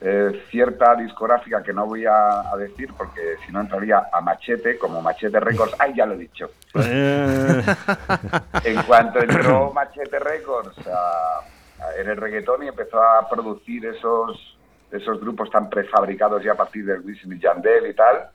eh, 0.00 0.42
cierta 0.50 0.94
discográfica 0.94 1.62
que 1.62 1.72
no 1.72 1.86
voy 1.86 2.04
a, 2.06 2.40
a 2.52 2.56
decir 2.56 2.92
porque 2.96 3.36
si 3.46 3.52
no 3.52 3.60
entraría 3.60 4.08
a 4.12 4.20
Machete, 4.20 4.78
como 4.78 5.00
Machete 5.02 5.40
Records, 5.40 5.74
ay, 5.78 5.94
ya 5.96 6.04
lo 6.06 6.14
he 6.14 6.18
dicho. 6.18 6.50
Eh, 6.74 7.62
En 8.64 8.82
cuanto 8.82 9.18
entró 9.20 9.72
Machete 9.72 10.18
Records 10.18 10.76
a- 10.88 11.40
en 11.98 12.08
el 12.08 12.16
reggaetón 12.16 12.62
y 12.62 12.68
empezó 12.68 13.02
a 13.02 13.28
producir 13.28 13.84
esos 13.86 14.52
esos 14.92 15.20
grupos 15.20 15.50
tan 15.50 15.68
prefabricados 15.68 16.44
ya 16.44 16.52
a 16.52 16.56
partir 16.56 16.86
de 16.86 16.98
Wisin 17.00 17.32
y 17.32 17.40
Yandel 17.40 17.88
y 17.88 17.94
tal, 17.94 18.30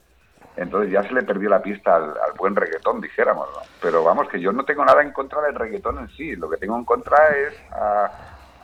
entonces 0.58 0.92
ya 0.92 1.02
se 1.04 1.14
le 1.14 1.24
perdió 1.24 1.50
la 1.50 1.62
pista 1.62 1.96
al, 1.96 2.04
al 2.10 2.34
buen 2.38 2.56
reggaetón, 2.56 3.00
dijéramos, 3.00 3.48
¿no? 3.48 3.62
Pero 3.82 4.04
vamos, 4.04 4.28
que 4.28 4.40
yo 4.40 4.52
no 4.52 4.66
tengo 4.66 4.84
nada 4.84 5.02
en 5.02 5.14
contra 5.14 5.42
del 5.42 5.56
reggaetón 5.56 6.00
en 6.00 6.10
sí, 6.10 6.36
lo 6.36 6.50
que 6.50 6.58
tengo 6.58 6.76
en 6.78 6.84
contra 6.84 7.18
es 7.38 7.54
a- 7.72 8.12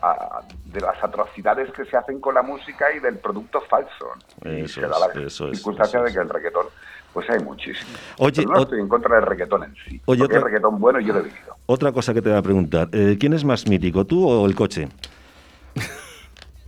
a- 0.02 0.42
de 0.66 0.82
las 0.82 1.02
atrocidades 1.02 1.72
que 1.72 1.86
se 1.86 1.96
hacen 1.96 2.20
con 2.20 2.36
la 2.36 2.42
música 2.42 2.92
y 2.92 3.00
del 3.00 3.20
producto 3.20 3.62
falso. 3.62 4.12
¿no? 4.44 4.52
Y 4.52 4.66
Eso 4.66 4.82
da 4.82 4.88
es, 4.88 5.00
la 5.16 5.22
eso 5.26 5.48
es, 5.48 5.58
circunstancia 5.58 6.00
eso 6.00 6.08
de 6.08 6.14
que 6.14 6.20
el 6.20 6.30
reggaetón, 6.30 6.68
pues 7.14 7.30
hay 7.30 7.40
muchísimo. 7.40 7.92
Oye, 8.20 8.44
Pero 8.44 8.50
no 8.50 8.62
estoy 8.64 8.80
en 8.80 8.88
contra 8.88 9.16
del 9.16 9.26
reggaetón 9.26 9.64
en 9.64 9.76
sí, 9.88 10.02
Oye, 10.06 10.20
porque 10.20 10.24
otra- 10.24 10.38
el 10.38 10.44
reggaetón 10.46 10.80
bueno 10.80 11.00
yo 11.00 11.14
lo 11.14 11.20
he 11.20 11.24
vivido. 11.24 11.56
Otra 11.66 11.92
cosa 11.92 12.14
que 12.14 12.22
te 12.22 12.30
voy 12.30 12.38
a 12.38 12.42
preguntar, 12.42 12.90
eh, 12.92 13.18
¿quién 13.20 13.34
es 13.34 13.44
más 13.44 13.68
mítico, 13.68 14.06
tú 14.06 14.28
o 14.28 14.46
el 14.46 14.56
coche? 14.56 14.88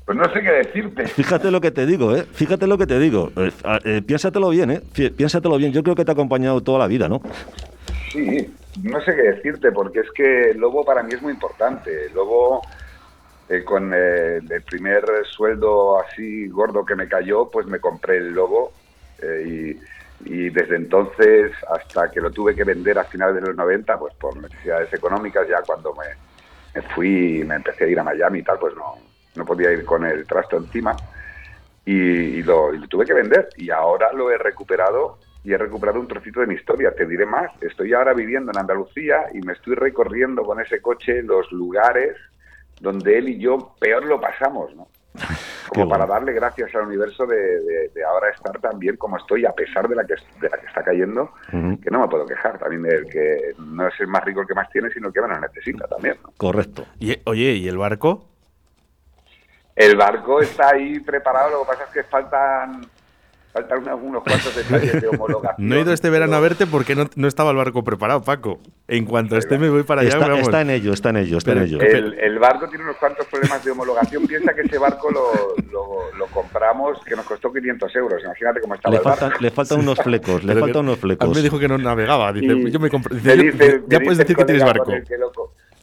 Pues 0.06 0.18
no 0.18 0.24
sé 0.34 0.42
qué 0.42 0.52
decirte. 0.52 1.06
Fíjate 1.08 1.52
lo 1.52 1.62
que 1.62 1.70
te 1.72 1.86
digo, 1.86 2.16
¿eh? 2.16 2.24
Fíjate 2.24 2.66
lo 2.66 2.78
que 2.80 2.88
te 2.88 2.98
digo. 2.98 3.32
Eh, 3.36 3.52
eh, 3.86 4.02
piénsatelo 4.02 4.50
bien, 4.50 4.72
¿eh? 4.72 4.82
Fí- 4.94 5.12
Piénsatelo 5.16 5.56
bien. 5.58 5.72
Yo 5.72 5.84
creo 5.84 5.96
que 5.96 6.04
te 6.04 6.10
ha 6.12 6.14
acompañado 6.14 6.62
toda 6.62 6.80
la 6.80 6.88
vida, 6.88 7.08
¿no? 7.08 7.22
Sí, 8.12 8.52
no 8.84 9.00
sé 9.02 9.16
qué 9.16 9.22
decirte, 9.22 9.72
porque 9.72 10.00
es 10.00 10.08
que 10.16 10.50
el 10.52 10.58
Lobo 10.58 10.84
para 10.84 11.04
mí 11.04 11.14
es 11.14 11.22
muy 11.22 11.32
importante. 11.34 12.08
El 12.08 12.14
Lobo, 12.14 12.64
eh, 13.50 13.64
con 13.64 13.94
el 13.94 14.64
primer 14.68 15.04
sueldo 15.30 16.00
así 16.00 16.48
gordo 16.48 16.84
que 16.84 16.96
me 16.96 17.08
cayó, 17.08 17.52
pues 17.52 17.68
me 17.68 17.80
compré 17.80 18.18
el 18.18 18.32
Lobo 18.34 18.72
y, 19.22 19.78
y 20.26 20.50
desde 20.50 20.76
entonces 20.76 21.52
hasta 21.70 22.12
que 22.12 22.22
lo 22.22 22.32
tuve 22.32 22.56
que 22.56 22.64
vender 22.64 23.00
a 23.00 23.06
finales 23.06 23.36
de 23.36 23.42
los 23.42 23.56
90, 23.56 23.98
pues 23.98 24.14
por 24.16 24.36
necesidades 24.38 24.94
económicas, 24.94 25.48
ya 25.48 25.62
cuando 25.66 25.94
me, 25.94 26.08
me 26.76 26.88
fui 26.90 27.44
me 27.46 27.56
empecé 27.56 27.86
a 27.86 27.88
ir 27.88 28.00
a 28.00 28.04
Miami 28.04 28.40
y 28.40 28.44
tal, 28.44 28.60
pues 28.60 28.76
no, 28.76 28.96
no 29.36 29.46
podía 29.46 29.72
ir 29.72 29.86
con 29.86 30.06
el 30.06 30.26
trasto 30.26 30.58
encima 30.58 30.96
y, 31.86 31.94
y 31.94 32.44
lo, 32.44 32.74
y 32.74 32.80
lo 32.80 32.88
tuve 32.88 33.06
que 33.06 33.14
vender 33.14 33.50
y 33.58 33.70
ahora 33.70 34.12
lo 34.14 34.30
he 34.30 34.38
recuperado 34.38 35.20
y 35.44 35.54
he 35.54 35.58
recuperado 35.58 36.00
un 36.00 36.08
trocito 36.08 36.42
de 36.42 36.48
mi 36.48 36.56
historia. 36.56 36.94
Te 36.94 37.06
diré 37.06 37.26
más, 37.26 37.52
estoy 37.62 37.94
ahora 37.94 38.14
viviendo 38.14 38.52
en 38.52 38.58
Andalucía 38.58 39.30
y 39.34 39.42
me 39.42 39.54
estoy 39.54 39.76
recorriendo 39.76 40.44
con 40.44 40.60
ese 40.60 40.82
coche 40.82 41.24
los 41.24 41.52
lugares 41.52 42.18
donde 42.82 43.18
él 43.18 43.30
y 43.30 43.40
yo 43.40 43.76
peor 43.80 44.06
lo 44.06 44.20
pasamos, 44.20 44.76
¿no? 44.76 44.88
Como 45.68 45.86
Qué 45.86 45.90
para 45.90 46.06
bueno. 46.06 46.14
darle 46.14 46.34
gracias 46.34 46.74
al 46.76 46.84
universo 46.88 47.26
de, 47.26 47.36
de- 47.62 47.90
de 47.94 48.04
ahora 48.04 48.30
estar 48.30 48.60
tan 48.60 48.80
bien 48.80 48.96
como 48.98 49.18
estoy, 49.18 49.46
a 49.46 49.52
pesar 49.52 49.88
de 49.88 49.96
la 49.96 50.04
que, 50.06 50.16
de 50.40 50.50
la 50.50 50.58
que 50.58 50.66
está 50.68 50.84
cayendo, 50.84 51.32
que 51.52 51.90
no 51.92 52.00
me 52.02 52.08
puedo 52.08 52.26
quejar. 52.26 52.58
También 52.58 52.86
el 52.86 53.06
que 53.08 53.54
no 53.60 53.88
es 53.88 54.00
el 54.00 54.08
más 54.08 54.24
rico 54.24 54.42
el 54.42 54.48
que 54.48 54.54
más 54.56 54.70
tiene, 54.72 54.90
sino 54.92 55.08
el 55.08 55.14
que 55.14 55.22
menos 55.22 55.40
necesita 55.42 55.88
también. 55.88 56.18
¿no? 56.24 56.32
Correcto. 56.38 56.86
Y, 57.00 57.20
oye, 57.26 57.52
¿y 57.54 57.68
el 57.68 57.78
barco? 57.78 58.26
El 59.76 59.96
barco 59.96 60.42
está 60.42 60.70
ahí 60.74 61.00
preparado, 61.00 61.52
lo 61.52 61.62
que 61.62 61.68
pasa 61.68 61.84
es 61.86 61.90
que 61.92 62.04
faltan, 62.04 62.82
faltan 63.52 63.80
unos, 63.80 64.00
unos 64.02 64.24
cuantos 64.24 64.56
detalles 64.56 65.02
de 65.02 65.08
homologación. 65.08 65.56
No 65.70 65.76
he 65.76 65.82
ido 65.82 65.92
este 65.94 66.10
verano 66.10 66.36
a 66.36 66.40
verte 66.40 66.66
porque 66.68 66.96
no, 66.96 67.10
no 67.16 67.28
estaba 67.28 67.52
el 67.52 67.58
barco 67.58 67.84
preparado, 67.84 68.22
Paco. 68.24 68.60
En 68.88 69.06
cuanto 69.06 69.38
esté 69.38 69.58
me 69.58 69.70
voy 69.70 69.84
para 69.84 70.02
allá. 70.02 70.10
Está, 70.10 70.28
vamos. 70.28 70.42
está 70.42 70.62
en 70.62 70.70
ello, 70.70 70.94
está 70.94 71.10
en 71.10 71.18
ello, 71.18 71.38
está 71.38 71.52
en 71.52 71.60
ello. 71.64 71.80
El, 71.82 72.14
el 72.20 72.40
barco 72.40 72.68
tiene 72.70 72.84
unos 72.86 72.98
cuantos 72.98 73.26
problemas 73.28 73.64
de 73.64 73.72
homologación. 73.72 74.26
Piensa 74.28 74.54
que 74.54 74.62
ese 74.62 74.78
barco 74.78 75.10
lo, 75.12 75.56
lo- 75.72 76.18
lo 76.18 76.26
compramos, 76.28 77.00
que 77.06 77.16
nos 77.16 77.26
costó 77.26 77.52
500 77.52 77.96
euros. 77.96 78.24
Imagínate 78.24 78.62
cómo 78.62 78.76
estaba 78.76 78.94
Le 78.94 78.98
el 79.00 79.04
barco. 79.04 79.38
le 79.40 79.52
faltan 79.52 79.80
unos 79.80 80.00
flecos, 80.00 80.44
le 80.44 80.54
faltan 80.56 80.82
unos 80.82 80.94
A 80.94 80.96
mí 80.98 81.02
flecos. 81.02 81.36
me 81.36 81.42
dijo 81.42 81.60
que 81.60 81.68
no 81.68 81.78
navegaba. 81.78 82.32
Dice, 82.34 82.46
Y 82.54 82.72
yo 82.72 82.80
me 82.80 82.90
compré. 82.90 83.16
dice, 83.16 83.36
dice- 83.38 83.82
ya 83.88 84.00
puedes 84.00 84.18
decir 84.18 84.36
que 84.36 84.46
tienes 84.46 84.64
barco. 84.64 84.86
con 84.86 84.94
el 84.96 85.04
que 85.06 85.18
lo 85.18 85.32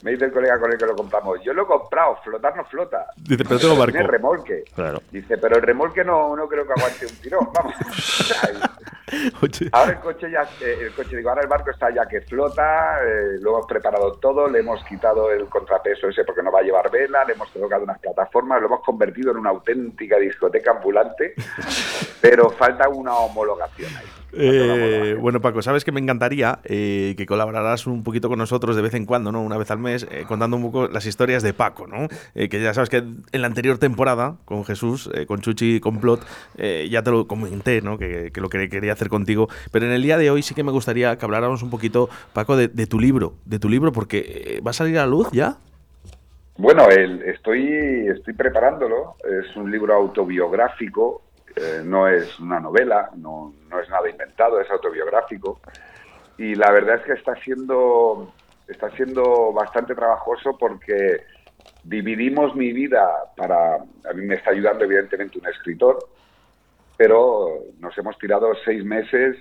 me 0.07 0.12
dice 0.12 0.27
el 0.27 0.33
colega 0.33 0.61
con 0.61 0.73
el 0.73 0.79
que 0.79 0.87
lo 0.87 0.95
compramos. 0.95 1.42
Yo 1.42 1.53
lo 1.53 1.64
he 1.64 1.66
comprado, 1.66 2.16
flotar 2.23 2.57
no 2.57 2.64
flota. 2.66 3.07
Dice, 3.16 3.45
pero 3.45 3.59
tengo 3.59 3.77
barco. 3.77 3.90
Tiene 3.90 4.07
remolque. 4.07 4.62
Claro. 4.73 5.03
Dice, 5.11 5.37
pero 5.37 5.57
el 5.57 5.62
remolque 5.62 6.05
no, 6.05 6.37
no 6.37 6.47
creo 6.47 6.64
que 6.64 6.75
aguante 6.75 7.07
un 7.07 7.16
tirón. 7.16 7.49
Vamos. 7.53 7.75
Ahora 9.73 9.92
el 9.92 9.99
coche 9.99 10.31
ya, 10.31 10.42
eh, 10.61 10.79
el 10.83 10.92
coche, 10.92 11.16
digo, 11.16 11.29
ahora 11.29 11.42
el 11.42 11.49
barco 11.49 11.71
está 11.71 11.90
ya 11.95 12.07
que 12.07 12.23
flota, 12.23 12.99
eh, 13.05 13.38
lo 13.40 13.51
hemos 13.51 13.66
preparado 13.66 14.12
todo, 14.14 14.49
le 14.49 14.59
hemos 14.59 14.83
quitado 14.85 15.31
el 15.31 15.47
contrapeso 15.47 16.09
ese 16.09 16.25
porque 16.25 16.42
no 16.42 16.51
va 16.51 16.59
a 16.59 16.62
llevar 16.62 16.90
vela, 16.90 17.25
le 17.25 17.35
hemos 17.35 17.49
colocado 17.51 17.85
unas 17.85 18.01
plataformas, 18.01 18.61
lo 18.61 18.66
hemos 18.66 18.81
convertido 18.83 19.31
en 19.31 19.37
una 19.37 19.51
auténtica 19.51 20.19
discoteca 20.19 20.73
ambulante, 20.73 21.35
pero 22.21 22.51
falta 22.51 22.88
una 22.88 23.14
homologación 23.14 23.95
ahí. 23.97 24.07
Eh, 24.38 25.16
bueno, 25.18 25.40
Paco, 25.40 25.62
sabes 25.62 25.85
que 25.85 25.92
me 25.92 26.01
encantaría 26.01 26.59
eh, 26.64 27.14
que 27.16 27.27
colaboraras 27.27 27.87
un 27.87 28.03
poquito 28.03 28.29
con 28.29 28.38
nosotros 28.38 28.77
de 28.77 28.83
vez 28.83 28.94
en 28.94 29.07
cuando, 29.07 29.33
¿no? 29.33 29.42
Una 29.42 29.57
vez 29.57 29.70
al 29.70 29.79
mes, 29.79 30.07
eh, 30.11 30.25
contando 30.29 30.57
un 30.57 30.62
poco 30.64 30.88
las 30.88 31.07
historias 31.07 31.42
de 31.42 31.55
Paco, 31.55 31.87
¿no? 31.87 32.09
Eh, 32.35 32.49
que 32.49 32.61
ya 32.61 32.75
sabes 32.75 32.90
que 32.90 32.99
en 32.99 33.40
la 33.40 33.46
anterior 33.46 33.79
temporada, 33.79 34.37
con 34.44 34.64
Jesús, 34.64 35.11
eh, 35.14 35.27
con 35.27 35.40
Chuchi, 35.40 35.81
con 35.81 36.01
Plot, 36.01 36.20
eh, 36.59 36.88
ya 36.90 37.03
te 37.03 37.11
lo 37.11 37.27
comenté, 37.27 37.81
¿no? 37.81 37.99
Que, 37.99 38.31
que 38.33 38.40
lo 38.40 38.49
que 38.49 38.68
quería 38.68 38.92
hacer 38.92 39.09
contigo. 39.09 39.49
Pero 39.72 39.87
en 39.87 39.92
el 39.92 40.03
día 40.03 40.18
de 40.18 40.31
hoy 40.31 40.42
sí 40.42 40.55
que 40.55 40.62
me 40.64 40.72
gustaría 40.72 41.16
que 41.16 41.25
habláramos 41.25 41.62
un 41.62 41.70
poquito, 41.70 42.09
Paco, 42.33 42.57
de, 42.57 42.68
de 42.68 42.87
tu 42.87 43.01
libro, 43.01 43.35
de 43.44 43.59
tu 43.59 43.68
libro, 43.68 43.92
porque 43.92 44.18
eh, 44.18 44.61
va 44.61 44.70
a 44.70 44.75
salir 44.75 44.99
a 44.99 45.03
la 45.03 45.07
luz 45.09 45.29
ya. 45.33 45.57
Bueno, 46.59 46.88
el- 46.88 47.22
estoy, 47.22 47.68
estoy 48.09 48.33
preparándolo, 48.33 49.16
es 49.25 49.55
un 49.57 49.70
libro 49.70 49.94
autobiográfico, 49.94 51.22
eh, 51.57 51.83
no 51.83 52.07
es 52.07 52.38
una 52.38 52.61
novela, 52.61 53.11
no, 53.16 53.55
no 53.71 53.81
es 53.81 53.88
nada 53.88 54.09
inventado, 54.11 54.61
es 54.61 54.71
autobiográfico. 54.71 55.61
Y 56.37 56.55
la 56.55 56.71
verdad 56.71 56.97
es 56.97 57.03
que 57.03 57.12
está 57.14 57.35
siendo, 57.37 58.33
está 58.69 58.90
siendo 58.90 59.53
bastante 59.55 59.95
trabajoso 59.95 60.57
porque 60.59 61.23
dividimos 61.83 62.55
mi 62.55 62.73
vida 62.73 63.09
para... 63.37 63.77
A 63.77 64.12
mí 64.14 64.27
me 64.27 64.35
está 64.35 64.51
ayudando 64.51 64.85
evidentemente 64.85 65.38
un 65.38 65.47
escritor, 65.47 65.99
pero 66.97 67.61
nos 67.79 67.97
hemos 67.97 68.19
tirado 68.19 68.53
seis 68.64 68.85
meses 68.85 69.37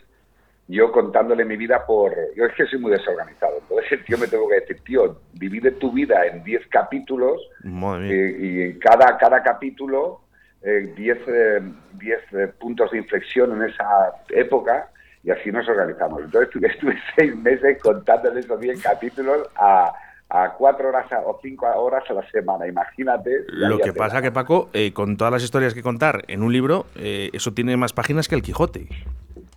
yo 0.67 0.91
contándole 0.91 1.45
mi 1.45 1.57
vida 1.57 1.85
por... 1.85 2.15
Yo 2.35 2.45
es 2.45 2.53
que 2.53 2.65
soy 2.65 2.79
muy 2.79 2.91
desorganizado, 2.91 3.57
entonces 3.59 4.03
tío 4.05 4.17
me 4.17 4.27
tengo 4.27 4.47
que 4.49 4.61
decir, 4.61 4.81
tío, 4.83 5.19
divide 5.33 5.71
tu 5.71 5.91
vida 5.91 6.25
en 6.25 6.43
10 6.43 6.67
capítulos 6.67 7.39
y 7.63 8.61
en 8.61 8.79
cada, 8.79 9.17
cada 9.17 9.43
capítulo 9.43 10.21
10 10.65 11.17
eh, 11.27 11.61
10, 11.93 12.19
eh, 12.33 12.47
puntos 12.59 12.91
de 12.91 12.97
inflexión 12.97 13.51
en 13.61 13.69
esa 13.69 14.11
época 14.29 14.89
y 15.23 15.31
así 15.31 15.51
nos 15.51 15.67
organizamos. 15.69 16.23
Entonces 16.23 16.49
estuve, 16.49 16.67
estuve 16.73 16.97
seis 17.15 17.35
meses 17.35 17.77
contándole 17.81 18.39
esos 18.39 18.59
10 18.59 18.81
capítulos 18.81 19.47
a, 19.55 19.93
a 20.29 20.53
cuatro 20.53 20.89
horas 20.89 21.11
a- 21.11 21.19
o 21.21 21.39
cinco 21.41 21.67
horas 21.67 22.03
a 22.09 22.13
la 22.13 22.27
semana, 22.31 22.67
imagínate. 22.67 23.43
Lo 23.47 23.77
que 23.77 23.93
pasa 23.93 24.21
que, 24.21 24.31
Paco, 24.31 24.69
eh, 24.73 24.91
con 24.91 25.17
todas 25.17 25.31
las 25.31 25.43
historias 25.43 25.73
que 25.75 25.83
contar 25.83 26.23
en 26.27 26.41
un 26.41 26.51
libro, 26.51 26.87
eh, 26.95 27.29
eso 27.33 27.53
tiene 27.53 27.77
más 27.77 27.93
páginas 27.93 28.27
que 28.27 28.35
el 28.35 28.41
Quijote. 28.41 28.87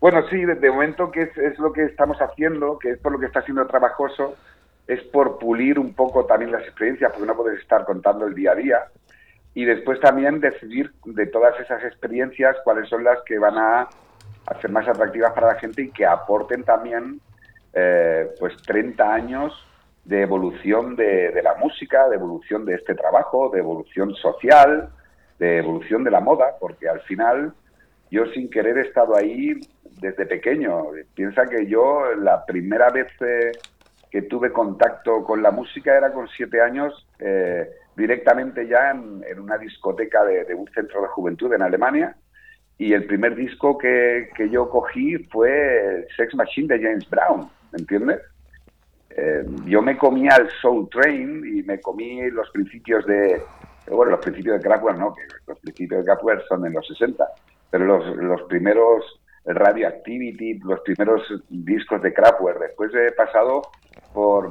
Bueno, 0.01 0.23
sí, 0.29 0.45
de, 0.45 0.55
de 0.57 0.71
momento 0.71 1.11
que 1.11 1.23
es, 1.23 1.39
es 1.39 1.59
lo 1.59 1.73
que 1.73 1.85
estamos 1.85 2.19
haciendo, 2.19 2.79
que 2.79 2.91
es 2.91 2.99
por 2.99 3.13
lo 3.13 3.19
que 3.19 3.27
está 3.27 3.43
siendo 3.43 3.67
trabajoso, 3.67 4.37
es 4.87 5.03
por 5.05 5.39
pulir 5.39 5.79
un 5.79 5.93
poco 5.95 6.25
también 6.27 6.53
las 6.53 6.63
experiencias, 6.63 7.11
porque 7.13 7.27
no 7.27 7.35
puedes 7.37 7.61
estar 7.61 7.85
contando 7.85 8.27
el 8.27 8.35
día 8.35 8.53
a 8.53 8.55
día. 8.55 8.79
Y 9.59 9.65
después 9.65 9.99
también 9.99 10.39
decidir 10.39 10.93
de 11.05 11.27
todas 11.27 11.59
esas 11.59 11.83
experiencias 11.83 12.57
cuáles 12.63 12.89
son 12.89 13.03
las 13.03 13.21
que 13.27 13.41
van 13.41 13.59
a, 13.59 13.89
ser 14.61 14.71
más 14.71 14.87
atractivas 14.87 15.33
para 15.33 15.49
la 15.49 15.59
gente 15.59 15.83
y 15.83 15.91
que 15.91 16.07
aporten 16.07 16.63
también 16.63 17.21
eh, 17.73 18.29
pues 18.39 18.57
30 18.63 19.13
años 19.13 19.53
de 20.05 20.23
evolución 20.23 20.95
de, 20.95 21.33
de 21.33 21.43
la 21.43 21.57
música, 21.57 22.09
de 22.09 22.15
evolución 22.15 22.65
de 22.65 22.77
este 22.77 22.95
trabajo, 22.95 23.51
de 23.53 23.59
evolución 23.59 24.15
social, 24.15 24.91
de 25.41 25.59
evolución 25.59 26.05
de 26.05 26.13
la 26.13 26.21
moda, 26.21 26.55
porque 26.61 26.89
al 26.89 27.01
final 27.01 27.53
yo 28.13 28.27
sin 28.27 28.49
querer 28.51 28.79
he 28.79 28.83
estado 28.83 29.17
ahí 29.17 29.59
desde 30.01 30.25
pequeño. 30.25 30.85
Piensa 31.17 31.47
que 31.47 31.67
yo 31.67 32.15
la 32.15 32.47
primera 32.47 32.91
vez 32.91 33.09
eh, 33.23 33.51
que 34.09 34.23
tuve 34.23 34.53
contacto 34.53 35.25
con 35.25 35.43
la 35.43 35.51
música 35.51 35.97
era 35.97 36.13
con 36.13 36.29
siete 36.29 36.61
años, 36.61 37.09
eh, 37.19 37.69
directamente 37.99 38.67
ya 38.67 38.93
en, 38.93 39.39
una 39.39 39.59
discoteca 39.59 40.25
de, 40.25 40.55
un 40.55 40.67
centro 40.73 41.03
de 41.03 41.09
juventud 41.09 41.53
en 41.53 41.63
Alemania. 41.63 42.17
Y 42.79 42.93
el 42.93 43.07
primer 43.07 43.35
disco 43.35 43.77
que, 43.77 44.31
que 44.37 44.49
yo 44.49 44.71
cogí 44.71 45.19
fue 45.31 46.07
Sex 46.17 46.35
Machine 46.37 46.69
de 46.69 46.83
James 46.83 47.11
Brown, 47.11 47.51
¿me 47.73 47.79
entiendes? 47.81 48.21
Eh, 49.11 49.45
yo 49.65 49.83
me 49.83 49.99
comía 49.99 50.37
el 50.37 50.49
Soul 50.63 50.89
Train 50.91 51.45
y 51.45 51.65
me 51.65 51.81
comí 51.81 52.31
los 52.31 52.49
principios 52.51 53.05
de, 53.05 53.43
bueno, 53.91 54.13
los 54.13 54.21
principios 54.21 54.59
de 54.59 54.63
Kraftwerk, 54.63 54.97
no, 54.97 55.13
que 55.13 55.23
los 55.49 55.59
principios 55.59 56.01
de 56.01 56.07
Kraftwerk 56.07 56.47
son 56.47 56.65
en 56.67 56.73
los 56.75 56.87
60, 56.87 57.25
pero 57.69 57.85
los, 57.85 58.17
los 58.17 58.43
primeros 58.43 59.21
Radioactivity, 59.45 60.59
los 60.59 60.81
primeros 60.81 61.23
discos 61.49 62.03
de 62.03 62.13
Kraftwerk, 62.13 62.61
después 62.61 62.93
he 62.95 63.11
pasado 63.13 63.63
por, 64.13 64.51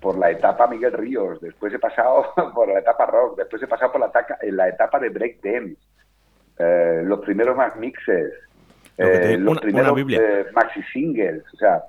por 0.00 0.18
la 0.18 0.30
etapa 0.30 0.66
Miguel 0.66 0.92
Ríos, 0.92 1.40
después 1.40 1.72
he 1.74 1.78
pasado 1.78 2.32
por 2.54 2.68
la 2.68 2.80
etapa 2.80 3.06
rock, 3.06 3.36
después 3.38 3.62
he 3.62 3.66
pasado 3.66 3.92
por 3.92 4.00
la, 4.00 4.10
taca- 4.10 4.38
en 4.42 4.56
la 4.56 4.68
etapa 4.68 4.98
de 4.98 5.08
breakdance, 5.10 5.76
eh, 6.58 7.02
los 7.04 7.20
primeros 7.20 7.56
más 7.56 7.76
mixes, 7.76 8.32
eh, 8.98 9.36
los 9.38 9.52
una- 9.52 9.60
primeros 9.60 9.92
una 9.92 10.16
eh, 10.16 10.46
maxi 10.52 10.82
singles, 10.92 11.42
o 11.54 11.56
sea, 11.56 11.82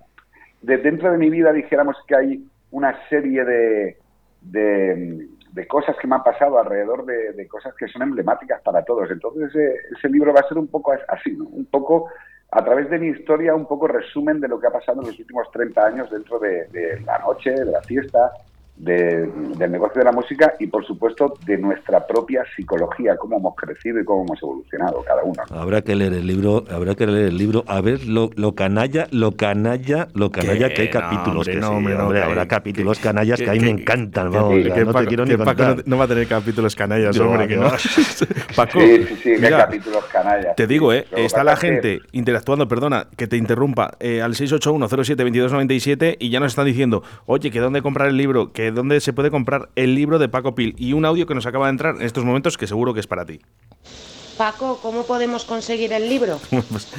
de 0.62 0.78
dentro 0.78 1.12
de 1.12 1.18
mi 1.18 1.30
vida 1.30 1.52
dijéramos 1.52 1.98
que 2.08 2.16
hay 2.16 2.46
una 2.72 2.96
serie 3.10 3.44
de, 3.44 3.98
de, 4.42 5.28
de 5.52 5.68
cosas 5.68 5.96
que 5.98 6.08
me 6.08 6.16
han 6.16 6.24
pasado 6.24 6.60
alrededor 6.60 7.06
de, 7.06 7.34
de 7.34 7.48
cosas 7.48 7.74
que 7.76 7.88
son 7.88 8.04
emblemáticas 8.04 8.62
para 8.62 8.84
todos. 8.86 9.10
Entonces 9.12 9.50
ese, 9.50 9.74
ese 9.98 10.10
libro 10.10 10.34
va 10.34 10.40
a 10.42 10.48
ser 10.48 10.58
un 10.58 10.68
poco 10.68 10.94
así, 11.08 11.36
¿no? 11.36 11.46
un 11.46 11.66
poco 11.66 12.10
a 12.52 12.64
través 12.64 12.90
de 12.90 13.00
mi 13.00 13.08
historia, 13.08 13.56
un 13.56 13.66
poco 13.66 13.88
resumen 13.88 14.42
de 14.42 14.48
lo 14.48 14.60
que 14.60 14.68
ha 14.68 14.72
pasado 14.72 15.02
en 15.02 15.08
los 15.08 15.18
últimos 15.18 15.50
30 15.52 15.86
años 15.86 16.12
dentro 16.12 16.38
de, 16.38 16.68
de 16.68 17.00
la 17.02 17.18
noche, 17.20 17.52
de 17.52 17.66
la 17.66 17.82
fiesta, 17.82 18.32
de- 18.82 19.30
del 19.58 19.72
negocio 19.72 20.00
de 20.00 20.06
la 20.06 20.12
música 20.12 20.54
y 20.60 20.66
por 20.68 20.84
supuesto 20.86 21.36
de 21.46 21.58
nuestra 21.58 22.06
propia 22.08 22.44
psicología, 22.56 23.16
cómo 23.18 23.38
hemos 23.38 23.56
crecido 23.56 24.00
y 24.00 24.04
cómo 24.06 24.24
hemos 24.26 24.42
evolucionado 24.42 25.04
cada 25.06 25.24
uno. 25.24 25.42
Habrá 25.52 25.82
que 25.84 25.96
leer 25.96 26.14
el 26.14 26.26
libro, 26.26 26.64
habrá 26.70 26.96
que 26.96 27.06
leer 27.06 27.28
el 27.28 27.38
libro, 27.38 27.64
a 27.68 27.80
ver 27.82 28.06
lo, 28.08 28.32
lo 28.36 28.56
canalla, 28.56 29.08
lo 29.12 29.34
canalla, 29.34 30.08
lo 30.16 30.32
canalla 30.32 30.70
Que 30.70 30.74
que 30.74 30.82
hay 30.82 30.88
no, 30.88 30.94
capítulos. 31.00 31.48
hombre, 31.48 31.54
que 31.54 31.60
no, 31.60 31.68
sí, 31.68 31.74
hombre, 31.76 31.94
no, 31.96 32.04
hombre, 32.06 32.20
que- 32.20 32.26
habrá 32.26 32.48
capítulos 32.48 33.00
canallas 33.00 33.40
que, 33.40 33.50
a 33.50 33.54
mí 33.54 33.60
me 33.60 33.70
encantan, 33.70 34.32
vamos, 34.32 34.50
que- 34.56 34.60
o 34.62 34.64
sea, 34.66 34.74
que 34.74 34.80
no 34.86 34.92
Paco- 34.94 35.00
te 35.04 35.08
quiero 35.08 35.26
que 35.26 35.38
ni 35.38 35.46
Paco 35.46 35.64
no, 35.64 35.76
no 35.86 35.98
va 35.98 36.04
a 36.06 36.08
tener 36.08 36.28
capítulos 36.28 36.76
canallas, 36.76 37.16
No, 37.18 37.26
hombre, 37.30 37.48
que 37.48 37.54
que 37.54 37.60
no. 37.60 37.70
Paco, 38.56 38.80
Sí, 38.80 38.98
sí, 39.08 39.16
sí, 39.16 39.22
que 39.24 39.30
hay 39.36 39.42
mira, 39.42 39.58
capítulos 39.60 40.04
canallas. 40.06 40.56
Te 40.56 40.66
digo, 40.66 40.92
¿eh? 40.92 41.06
Que 41.14 41.26
Está 41.26 41.44
la 41.44 41.54
es 41.54 41.60
que- 41.60 41.68
gente 41.68 42.00
interactuando, 42.14 42.68
perdona, 42.68 43.08
que 43.16 43.28
te 43.28 43.38
interrumpa, 43.38 43.92
eh, 44.00 44.22
al 44.24 44.34
681-07-2297 44.34 46.18
y 46.20 46.30
ya 46.30 46.40
nos 46.40 46.52
están 46.54 46.66
diciendo, 46.66 47.04
oye, 47.26 47.52
que 47.52 47.60
dónde 47.60 47.82
comprar 47.82 48.08
el 48.08 48.18
libro, 48.18 48.52
que 48.52 48.71
dónde 48.72 49.00
se 49.02 49.14
puede 49.14 49.32
comprar 49.32 49.70
el 49.76 49.96
libro 49.96 50.20
de 50.20 50.30
Paco 50.30 50.56
Pil 50.56 50.76
y 50.78 50.94
un 50.94 51.06
audio 51.06 51.26
que 51.26 51.36
nos 51.36 51.46
acaba 51.46 51.66
de 51.68 51.72
entrar 51.72 51.96
en 51.96 52.02
estos 52.04 52.24
momentos 52.26 52.58
que 52.58 52.68
seguro 52.68 52.94
que 52.94 53.00
es 53.00 53.08
para 53.08 53.26
ti. 53.26 53.42
Paco, 54.38 54.80
¿cómo 54.82 55.06
podemos 55.06 55.46
conseguir 55.46 55.94
el 55.94 56.10
libro? 56.10 56.40
Pues, 56.50 56.92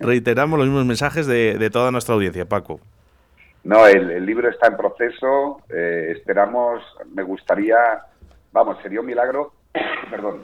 Reiteramos 0.00 0.58
los 0.58 0.66
mismos 0.68 0.86
mensajes 0.86 1.26
de, 1.26 1.56
de 1.58 1.70
toda 1.70 1.90
nuestra 1.90 2.14
audiencia, 2.14 2.46
Paco. 2.48 2.80
No, 3.62 3.86
el, 3.86 4.10
el 4.10 4.26
libro 4.26 4.48
está 4.50 4.66
en 4.66 4.76
proceso. 4.76 5.60
eh, 5.70 6.12
esperamos, 6.16 6.82
me 7.14 7.22
gustaría, 7.22 7.76
vamos, 8.52 8.78
sería 8.82 9.00
un 9.00 9.06
milagro, 9.06 9.52
perdón, 10.10 10.42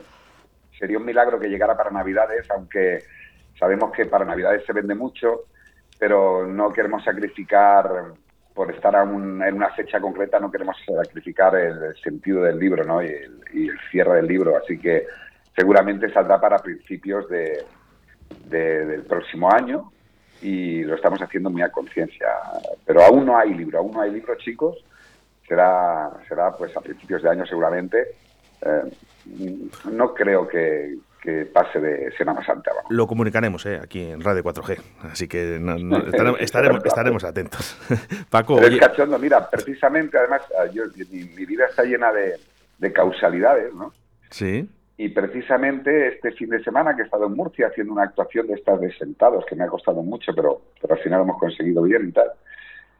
sería 0.79 0.97
un 0.97 1.05
milagro 1.05 1.39
que 1.39 1.47
llegara 1.47 1.77
para 1.77 1.91
Navidades, 1.91 2.49
aunque 2.49 3.03
sabemos 3.59 3.91
que 3.91 4.05
para 4.05 4.25
Navidades 4.25 4.63
se 4.65 4.73
vende 4.73 4.95
mucho, 4.95 5.41
pero 5.99 6.47
no 6.47 6.71
queremos 6.71 7.03
sacrificar, 7.03 8.13
por 8.53 8.71
estar 8.71 8.95
a 8.95 9.03
un- 9.03 9.41
en 9.43 9.53
una 9.55 9.69
fecha 9.71 9.99
concreta, 9.99 10.39
no 10.39 10.51
queremos 10.51 10.75
sacrificar 10.85 11.55
el, 11.55 11.95
sentido 12.03 12.43
del 12.43 12.59
libro 12.59 12.83
¿no? 12.83 13.01
y, 13.01 13.07
el, 13.07 13.41
y 13.53 13.67
el 13.69 13.79
cierre 13.91 14.15
del 14.17 14.27
libro. 14.27 14.57
Así 14.57 14.77
que 14.77 15.05
seguramente 15.55 16.11
saldrá 16.11 16.39
para 16.39 16.57
principios 16.59 17.27
de, 17.29 17.63
de- 18.45 18.85
del 18.85 19.03
próximo 19.03 19.51
año 19.53 19.91
y 20.41 20.83
lo 20.83 20.95
estamos 20.95 21.21
haciendo 21.21 21.49
muy 21.49 21.61
a 21.61 21.69
conciencia. 21.71 22.27
Pero 22.85 23.01
aún 23.03 23.25
no 23.25 23.37
hay 23.37 23.53
libro, 23.53 23.79
aún 23.79 23.91
no 23.93 24.01
hay 24.01 24.11
libro, 24.11 24.35
chicos. 24.35 24.83
Será, 25.47 26.09
será 26.27 26.51
pues 26.55 26.75
a 26.75 26.81
principios 26.81 27.21
de 27.23 27.29
año 27.29 27.45
seguramente. 27.45 28.15
Eh, 28.61 29.61
no 29.91 30.13
creo 30.13 30.47
que, 30.47 30.95
que 31.21 31.45
pase 31.45 31.79
de 31.79 32.11
Semana 32.17 32.43
Santa. 32.45 32.71
vamos. 32.75 32.91
Lo 32.91 33.05
comunicaremos 33.07 33.65
eh, 33.67 33.79
aquí 33.81 34.01
en 34.09 34.21
Radio 34.21 34.43
4G, 34.43 34.81
así 35.11 35.27
que 35.27 35.57
no- 35.61 35.77
no- 35.77 35.97
estaremos, 36.07 36.41
estaremos, 36.41 36.85
estaremos 36.85 37.23
atentos. 37.23 37.77
Paco, 38.29 38.55
Pero 38.55 38.67
es 38.73 38.79
cachondo, 38.79 39.19
mira, 39.19 39.49
precisamente, 39.49 40.17
además, 40.17 40.41
ah, 40.59 40.65
yo, 40.73 40.83
mi, 41.11 41.23
mi 41.25 41.45
vida 41.45 41.65
está 41.69 41.83
llena 41.83 42.11
de, 42.11 42.37
de 42.79 42.91
causalidades, 42.93 43.73
¿no? 43.73 43.93
sí, 44.31 44.67
Y 44.97 45.09
precisamente 45.09 46.07
este 46.07 46.31
fin 46.31 46.49
de 46.49 46.63
semana 46.63 46.95
que 46.95 47.01
he 47.03 47.05
estado 47.05 47.25
en 47.27 47.33
Murcia 47.33 47.67
haciendo 47.67 47.93
una 47.93 48.03
actuación 48.03 48.47
de 48.47 48.53
estas 48.55 48.79
de 48.81 48.91
sentados, 48.93 49.45
que 49.45 49.55
me 49.55 49.63
ha 49.63 49.67
costado 49.67 50.01
mucho, 50.03 50.33
pero, 50.35 50.61
pero 50.81 50.95
al 50.95 50.99
final 51.01 51.19
lo 51.19 51.23
hemos 51.25 51.39
conseguido 51.39 51.83
bien 51.83 52.07
y 52.09 52.11
tal. 52.11 52.31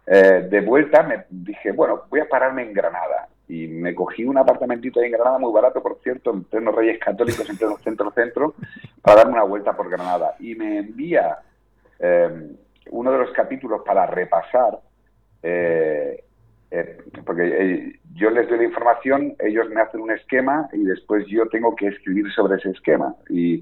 Eh, 0.08 0.48
de 0.50 0.62
vuelta 0.62 1.04
me 1.04 1.26
dije, 1.30 1.72
bueno, 1.72 2.04
voy 2.10 2.20
a 2.20 2.30
pararme 2.30 2.64
en 2.64 2.74
Granada. 2.74 3.28
Y 3.48 3.68
me 3.68 3.94
cogí 3.94 4.24
un 4.24 4.38
apartamentito 4.38 5.00
ahí 5.00 5.08
en 5.08 5.12
Granada, 5.14 5.38
muy 5.38 5.52
barato, 5.52 5.82
por 5.82 6.00
cierto, 6.02 6.32
en 6.32 6.44
pleno 6.46 6.72
Reyes 6.72 7.00
Católicos, 7.00 7.50
en 7.50 7.58
pleno 7.58 7.78
centro-centro, 7.78 8.56
para 9.02 9.18
darme 9.18 9.34
una 9.34 9.44
vuelta 9.44 9.74
por 9.74 9.90
Granada. 9.90 10.36
Y 10.40 10.56
me 10.56 10.78
envía 10.78 11.38
eh, 12.00 12.56
uno 12.92 13.12
de 13.12 13.18
los 13.18 13.32
capítulos 13.32 13.82
para 13.86 14.06
repasar, 14.06 14.80
eh, 15.44 16.24
eh, 16.72 16.98
porque 17.26 18.00
yo 18.14 18.30
les 18.30 18.48
doy 18.48 18.60
la 18.60 18.64
información, 18.64 19.36
ellos 19.40 19.70
me 19.70 19.82
hacen 19.82 20.02
un 20.02 20.12
esquema 20.12 20.70
y 20.74 20.84
después 20.84 21.26
yo 21.28 21.48
tengo 21.50 21.76
que 21.76 21.88
escribir 21.88 22.32
sobre 22.32 22.58
ese 22.58 22.70
esquema. 22.70 23.16
Y 23.30 23.56
eh, 23.56 23.62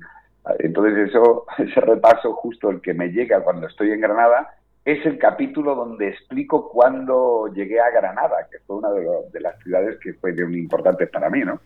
entonces 0.59 1.09
eso, 1.09 1.45
ese 1.57 1.81
repaso 1.81 2.33
justo 2.33 2.69
el 2.69 2.81
que 2.81 2.93
me 2.93 3.09
llega 3.09 3.43
cuando 3.43 3.67
estoy 3.67 3.91
en 3.91 4.01
Granada 4.01 4.47
es 4.85 5.05
el 5.05 5.17
capítulo 5.17 5.75
donde 5.75 6.09
explico 6.09 6.69
cuándo 6.69 7.47
llegué 7.53 7.79
a 7.79 7.89
Granada, 7.89 8.47
que 8.49 8.59
fue 8.59 8.77
una 8.77 8.89
de, 8.91 9.07
de 9.31 9.39
las 9.39 9.57
ciudades 9.59 9.97
que 9.99 10.13
fue 10.13 10.33
muy 10.33 10.59
importantes 10.59 11.09
para 11.09 11.29
mí, 11.29 11.41
¿no? 11.41 11.59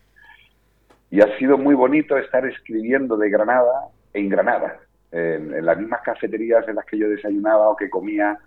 Y 1.10 1.21
ha 1.21 1.38
sido 1.38 1.58
muy 1.58 1.76
bonito 1.76 2.17
estar 2.17 2.45
escribiendo 2.45 3.15
de 3.17 3.30
Granada 3.30 3.89
en 4.13 4.30
Granada, 4.30 4.80
en, 5.12 5.54
en 5.54 5.65
las 5.65 5.78
mismas 5.78 6.02
cafeterías 6.02 6.67
en 6.67 6.76
las 6.76 6.86
que 6.86 6.97
yo 6.97 7.08
desayunaba 7.08 7.69
o 7.69 7.76
que 7.76 7.89
comía 7.89 8.38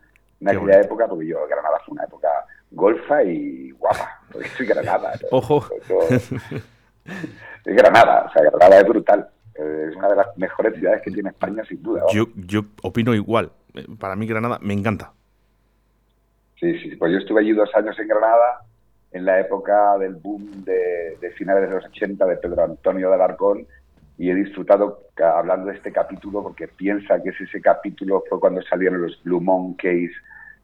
en 0.40 0.48
aquella 0.48 0.80
época, 0.80 1.06
porque 1.06 1.26
yo, 1.28 1.46
Granada 1.46 1.80
fue 1.84 1.92
una 1.92 2.04
época 2.04 2.28
golfa 2.70 3.22
y 3.22 3.70
guapa, 3.70 4.20
porque 4.32 4.48
soy 4.48 4.66
Granada. 4.66 5.12
¿no? 5.22 5.28
ojo. 5.38 5.64
Es 7.64 7.74
Granada, 7.74 8.26
o 8.28 8.32
sea, 8.32 8.42
Granada 8.42 8.80
es 8.80 8.88
brutal. 8.88 9.28
Es 9.54 9.96
una 9.96 10.08
de 10.08 10.16
las 10.16 10.36
mejores 10.36 10.74
ciudades 10.74 11.02
que 11.02 11.10
tiene 11.10 11.30
España, 11.30 11.64
sin 11.66 11.82
duda. 11.82 12.00
vamos. 12.00 12.14
Yo, 12.14 12.26
yo 12.36 12.62
opino 12.82 13.14
igual. 13.14 13.50
Para 13.98 14.16
mí 14.16 14.26
Granada 14.26 14.58
me 14.62 14.74
encanta. 14.74 15.12
Sí, 16.58 16.78
sí, 16.78 16.96
pues 16.96 17.12
yo 17.12 17.18
estuve 17.18 17.40
allí 17.40 17.52
dos 17.52 17.74
años 17.74 17.98
en 17.98 18.08
Granada, 18.08 18.60
en 19.12 19.24
la 19.24 19.40
época 19.40 19.98
del 19.98 20.14
boom 20.14 20.64
de, 20.64 21.18
finales 21.36 21.68
de 21.68 21.74
los 21.74 21.84
80 21.84 22.24
de 22.24 22.36
Pedro 22.36 22.64
Antonio 22.64 23.08
de 23.08 23.14
Alarcón, 23.14 23.66
y 24.18 24.30
he 24.30 24.34
disfrutado 24.34 25.02
hablando 25.22 25.66
de 25.66 25.76
este 25.76 25.92
capítulo 25.92 26.42
porque 26.42 26.68
piensa 26.68 27.22
que 27.22 27.30
es 27.30 27.40
ese 27.40 27.60
capítulo 27.60 28.24
fue 28.28 28.40
cuando 28.40 28.62
salieron 28.62 29.02
los 29.02 29.22
Blue 29.22 29.40
Monkeys, 29.40 30.12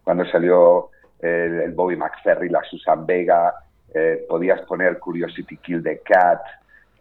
cuando 0.02 0.24
salió 0.26 0.88
el, 1.20 1.72
Bobby 1.72 1.96
McFerry, 1.96 2.48
la 2.48 2.62
Susan 2.64 3.04
Vega, 3.04 3.52
eh, 3.94 4.24
podías 4.26 4.62
poner 4.62 4.98
Curiosity 4.98 5.58
Kill 5.58 5.82
the 5.82 6.00
Cat, 6.00 6.40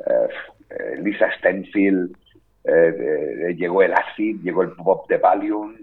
eh, 0.05 0.97
Lisa 1.01 1.31
Stenfield, 1.37 2.15
eh, 2.63 3.47
eh, 3.49 3.55
llegó 3.55 3.81
el 3.81 3.93
acid, 3.93 4.41
llegó 4.43 4.61
el 4.63 4.71
pop 4.71 5.07
de 5.09 5.17
Valium, 5.17 5.73
eh, 5.73 5.79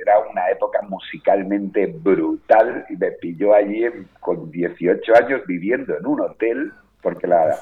era 0.00 0.18
una 0.30 0.48
época 0.50 0.80
musicalmente 0.88 1.86
brutal 1.86 2.86
y 2.88 2.96
me 2.96 3.12
pilló 3.12 3.54
allí 3.54 3.84
con 4.20 4.50
18 4.50 5.14
años 5.16 5.42
viviendo 5.46 5.96
en 5.96 6.06
un 6.06 6.20
hotel, 6.20 6.72
porque 7.02 7.26
la, 7.26 7.54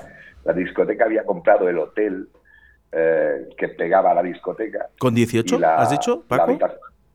la 0.44 0.52
discoteca 0.52 1.04
había 1.04 1.24
comprado 1.24 1.68
el 1.68 1.78
hotel 1.78 2.28
eh, 2.92 3.48
que 3.56 3.68
pegaba 3.68 4.12
a 4.12 4.14
la 4.14 4.22
discoteca. 4.22 4.88
¿Con 4.98 5.14
18? 5.14 5.56
Y 5.56 5.58
la- 5.58 5.76
¿Has 5.76 5.90
dicho, 5.90 6.22
Paco? 6.26 6.58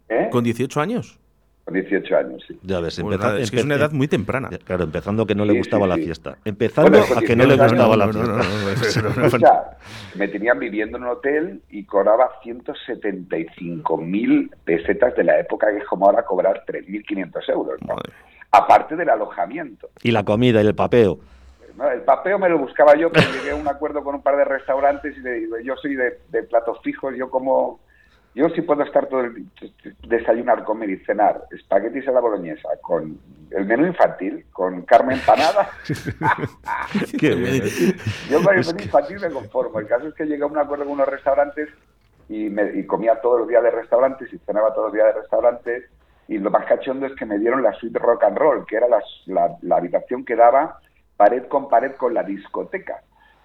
¿Eh? 0.10 0.30
¿Con 0.32 0.44
18 0.44 0.80
años? 0.82 1.20
Con 1.66 1.74
18 1.74 2.16
años, 2.16 2.44
sí. 2.48 2.60
Ya 2.62 2.80
ves, 2.80 3.02
Pues 3.02 3.20
es 3.40 3.50
que 3.50 3.58
es 3.58 3.64
una 3.66 3.74
edad 3.76 3.92
muy 3.92 4.08
temprana. 4.08 4.50
Claro, 4.66 4.84
empezando 4.84 5.26
que 5.26 5.34
no 5.34 5.46
le 5.46 5.54
Sí, 5.54 5.58
gustaba 5.58 5.86
sí, 5.86 5.90
la 5.90 5.96
sí. 5.96 6.04
fiesta. 6.04 6.38
Empezando 6.46 6.92
Bueno, 6.92 7.06
a 7.18 7.22
que 7.22 7.36
no 7.36 7.44
le 7.46 7.56
18 7.56 7.74
gustaba 7.76 7.98
la 7.98 8.08
fiesta. 9.30 9.78
me 10.14 10.28
tenían 10.28 10.60
viviendo 10.60 10.98
en 10.98 11.04
un 11.04 11.10
hotel 11.10 11.62
y 11.72 11.84
cobraba 11.86 12.30
175 12.44 13.98
mil 13.98 14.52
pesetas 14.64 15.16
de 15.16 15.24
la 15.24 15.40
época 15.40 15.72
que 15.72 15.78
es 15.80 15.86
como 15.86 16.06
ahora 16.06 16.24
cobrar 16.24 16.64
3.500 16.68 17.50
euros. 17.52 17.80
Aparte 18.52 18.96
del 18.96 19.10
alojamiento. 19.10 19.90
Y 20.04 20.12
la 20.12 20.24
comida 20.24 20.62
y 20.62 20.68
el 20.68 20.76
papeo. 20.76 21.20
¿no? 21.78 21.90
El 21.90 22.02
papeo 22.02 22.40
me 22.40 22.48
lo 22.48 22.58
buscaba 22.60 22.96
yo, 22.96 23.12
pero 23.12 23.26
llegué 23.34 23.52
a 23.52 23.56
un 23.56 23.68
acuerdo 23.68 24.04
con 24.04 24.16
un 24.16 24.22
par 24.22 24.38
de 24.38 24.46
restaurantes 24.46 25.18
y 25.18 25.20
le 25.22 25.32
digo, 25.40 25.58
yo 25.64 25.76
soy 25.78 25.96
de, 25.96 26.20
de 26.30 26.44
platos 26.44 26.78
fijos, 26.84 27.14
yo 27.18 27.30
como... 27.30 27.80
Yo 28.36 28.50
sí 28.50 28.62
puedo 28.62 28.84
estar 28.84 29.08
todo 29.08 29.22
el 29.22 29.48
desayunar, 30.08 30.64
comer 30.66 30.90
y 30.90 30.98
cenar 31.06 31.44
espaguetis 31.52 32.06
a 32.08 32.12
la 32.12 32.20
boloñesa 32.20 32.68
con 32.82 33.18
el 33.50 33.66
menú 33.66 33.86
infantil, 33.88 34.46
con 34.52 34.82
carne 34.82 35.14
empanada. 35.16 35.70
Qué 37.20 37.34
bien. 37.34 37.64
Yo 38.30 38.44
con 38.44 38.56
el 38.58 38.66
menú 38.66 38.80
infantil 38.84 39.20
me 39.22 39.30
conformo. 39.30 39.80
El 39.80 39.88
caso 39.88 40.08
es 40.10 40.14
que 40.16 40.26
llegué 40.26 40.44
a 40.44 40.48
un 40.48 40.58
acuerdo 40.58 40.84
con 40.84 40.94
unos 40.94 41.08
restaurantes 41.08 41.70
y, 42.28 42.50
me, 42.50 42.78
y 42.78 42.86
comía 42.86 43.22
todos 43.22 43.40
los 43.40 43.48
días 43.48 43.64
de 43.64 43.72
restaurantes 43.72 44.32
y 44.34 44.38
cenaba 44.40 44.74
todos 44.74 44.88
los 44.88 44.94
días 44.94 45.08
de 45.14 45.22
restaurantes. 45.22 45.84
Y 46.28 46.38
lo 46.40 46.50
más 46.52 46.66
cachondo 46.66 47.06
es 47.06 47.14
que 47.16 47.26
me 47.26 47.38
dieron 47.40 47.64
la 47.64 47.72
suite 47.74 48.00
rock 48.00 48.24
and 48.26 48.38
roll, 48.38 48.66
que 48.66 48.76
era 48.78 48.88
la, 48.90 49.02
la- 49.28 49.56
la 49.62 49.78
habitación 49.78 50.26
que 50.26 50.36
daba 50.36 50.80
pared 51.16 51.44
con 51.48 51.70
pared 51.70 51.94
con 51.96 52.14
la 52.14 52.24
discoteca. 52.24 53.02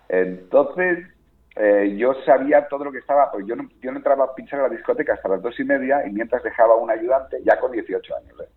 Entonces, 0.09 1.07
eh, 1.57 1.95
yo 1.97 2.15
sabía 2.25 2.67
todo 2.69 2.85
lo 2.85 2.93
que 2.93 2.99
estaba, 2.99 3.31
pues 3.31 3.47
yo 3.47 3.57
no, 3.57 3.69
yo 3.81 3.91
no 3.91 3.99
entraba 3.99 4.25
a 4.25 4.35
pinchar 4.35 4.61
a 4.61 4.63
la 4.65 4.69
discoteca 4.69 5.15
hasta 5.15 5.29
las 5.29 5.43
dos 5.43 5.59
y 5.61 5.65
media 5.65 6.07
y 6.07 6.11
mientras 6.13 6.43
dejaba 6.43 6.77
un 6.77 6.91
ayudante, 6.91 7.39
ya 7.45 7.59
con 7.59 7.73
18 7.73 8.17
años. 8.17 8.41
¿eh? 8.41 8.49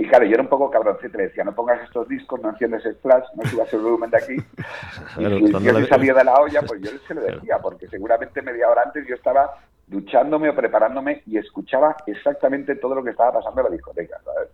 Y 0.00 0.06
claro, 0.08 0.24
yo 0.26 0.34
era 0.34 0.42
un 0.42 0.48
poco 0.48 0.70
cabroncito, 0.70 1.18
le 1.18 1.24
decía, 1.24 1.42
no 1.42 1.54
pongas 1.54 1.82
estos 1.82 2.06
discos, 2.08 2.40
no 2.40 2.50
enciendes 2.50 2.84
el 2.86 2.94
flash, 2.96 3.24
no 3.34 3.42
subas 3.48 3.72
el 3.72 3.80
volumen 3.80 4.10
de 4.10 4.16
aquí. 4.16 4.36
Y 5.38 5.46
si 5.46 5.52
le- 5.72 5.80
se 5.80 5.88
salía 5.88 6.14
de 6.14 6.24
la 6.24 6.34
olla, 6.40 6.62
pues 6.62 6.80
yo 6.80 6.90
se 7.06 7.14
lo 7.14 7.20
decía, 7.22 7.58
porque 7.58 7.88
seguramente 7.88 8.42
media 8.42 8.68
hora 8.68 8.82
antes 8.82 9.04
yo 9.08 9.14
estaba 9.16 9.54
duchándome 9.88 10.50
o 10.50 10.54
preparándome 10.54 11.22
y 11.26 11.38
escuchaba 11.38 11.96
exactamente 12.06 12.76
todo 12.76 12.94
lo 12.94 13.02
que 13.02 13.10
estaba 13.10 13.32
pasando 13.32 13.60
en 13.62 13.64
la 13.64 13.72
discoteca, 13.72 14.20
¿sabes? 14.22 14.50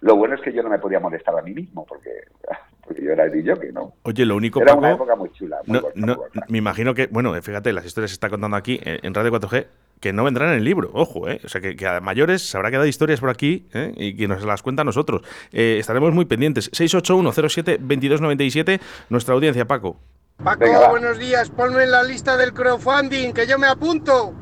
Lo 0.00 0.16
bueno 0.16 0.34
es 0.34 0.40
que 0.40 0.52
yo 0.52 0.62
no 0.62 0.68
me 0.68 0.78
podía 0.78 1.00
molestar 1.00 1.36
a 1.38 1.42
mí 1.42 1.52
mismo, 1.52 1.84
porque, 1.86 2.10
porque 2.84 3.02
yo 3.02 3.12
era 3.12 3.24
el 3.24 3.32
DJ, 3.32 3.72
¿no? 3.72 3.94
Oye, 4.02 4.24
lo 4.24 4.36
único, 4.36 4.60
Era 4.60 4.72
Paco, 4.72 4.78
una 4.78 4.92
época 4.92 5.16
muy 5.16 5.30
chula. 5.32 5.58
Muy 5.66 5.76
no, 5.76 5.82
bonita, 5.82 6.00
no, 6.00 6.06
muy 6.06 6.16
bonita. 6.16 6.46
me 6.48 6.58
imagino 6.58 6.94
que, 6.94 7.06
bueno, 7.08 7.34
fíjate, 7.42 7.72
las 7.72 7.84
historias 7.84 8.10
que 8.10 8.12
se 8.12 8.16
está 8.16 8.30
contando 8.30 8.56
aquí 8.56 8.80
eh, 8.84 9.00
en 9.02 9.14
Radio 9.14 9.32
4G, 9.32 9.66
que 10.00 10.12
no 10.12 10.24
vendrán 10.24 10.50
en 10.50 10.56
el 10.56 10.64
libro, 10.64 10.90
ojo, 10.92 11.28
¿eh? 11.28 11.40
O 11.44 11.48
sea, 11.48 11.60
que, 11.60 11.76
que 11.76 11.86
a 11.86 12.00
mayores 12.00 12.48
se 12.48 12.56
habrá 12.56 12.70
quedado 12.70 12.86
historias 12.86 13.20
por 13.20 13.30
aquí 13.30 13.66
¿eh? 13.74 13.92
y 13.96 14.16
que 14.16 14.28
nos 14.28 14.44
las 14.44 14.62
cuenta 14.62 14.82
a 14.82 14.84
nosotros. 14.84 15.22
Eh, 15.52 15.78
estaremos 15.80 16.12
muy 16.14 16.24
pendientes. 16.24 16.70
681072297, 16.72 18.80
nuestra 19.08 19.34
audiencia, 19.34 19.66
Paco. 19.66 19.96
Paco, 20.42 20.60
Venga, 20.60 20.88
buenos 20.88 21.18
días. 21.18 21.50
Ponme 21.50 21.82
en 21.82 21.90
la 21.90 22.04
lista 22.04 22.36
del 22.36 22.52
crowdfunding, 22.52 23.32
que 23.32 23.46
yo 23.46 23.58
me 23.58 23.66
apunto. 23.66 24.32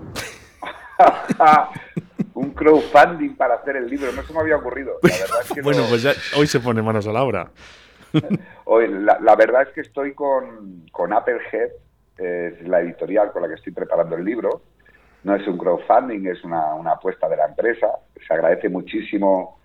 un 2.36 2.50
crowdfunding 2.50 3.34
para 3.36 3.54
hacer 3.54 3.76
el 3.76 3.88
libro, 3.88 4.12
no 4.12 4.22
se 4.22 4.32
me 4.32 4.40
había 4.40 4.56
ocurrido. 4.56 4.98
La 5.02 5.08
verdad 5.10 5.38
es 5.42 5.52
que 5.52 5.62
bueno, 5.62 5.82
no- 5.82 5.88
pues 5.88 6.02
ya 6.02 6.12
hoy 6.38 6.46
se 6.46 6.60
pone 6.60 6.82
manos 6.82 7.06
a 7.06 7.12
la 7.12 7.22
obra. 7.22 7.50
Hoy, 8.64 8.88
la, 8.88 9.18
la 9.20 9.36
verdad 9.36 9.62
es 9.62 9.68
que 9.74 9.80
estoy 9.82 10.14
con, 10.14 10.86
con 10.90 11.12
Applehead, 11.12 11.70
es 12.18 12.66
la 12.66 12.80
editorial 12.80 13.30
con 13.32 13.42
la 13.42 13.48
que 13.48 13.54
estoy 13.54 13.72
preparando 13.72 14.16
el 14.16 14.24
libro. 14.24 14.62
No 15.24 15.34
es 15.34 15.46
un 15.46 15.58
crowdfunding, 15.58 16.26
es 16.26 16.42
una, 16.44 16.74
una 16.74 16.92
apuesta 16.92 17.28
de 17.28 17.36
la 17.36 17.46
empresa. 17.46 17.88
Se 18.26 18.32
agradece 18.32 18.68
muchísimo 18.68 19.58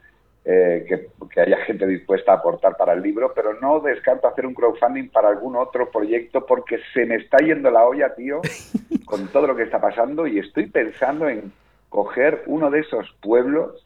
eh, 0.44 0.86
que, 0.88 1.08
que 1.30 1.42
haya 1.42 1.58
gente 1.66 1.86
dispuesta 1.88 2.32
a 2.34 2.36
aportar 2.36 2.76
para 2.78 2.94
el 2.94 3.02
libro, 3.02 3.32
pero 3.34 3.54
no 3.62 3.80
descarto 3.80 4.28
hacer 4.28 4.46
un 4.46 4.54
crowdfunding 4.54 5.10
para 5.10 5.30
algún 5.30 5.56
otro 5.56 5.90
proyecto 5.90 6.46
porque 6.46 6.80
se 6.94 7.06
me 7.06 7.16
está 7.16 7.38
yendo 7.38 7.70
la 7.72 7.86
olla, 7.86 8.14
tío, 8.16 8.42
con 9.06 9.28
todo 9.30 9.48
lo 9.48 9.56
que 9.56 9.64
está 9.64 9.80
pasando 9.80 10.26
y 10.28 10.40
estoy 10.40 10.66
pensando 10.68 11.30
en 11.30 11.52
coger 11.92 12.44
uno 12.48 12.72
de 12.72 12.80
esos 12.80 13.14
pueblos 13.22 13.86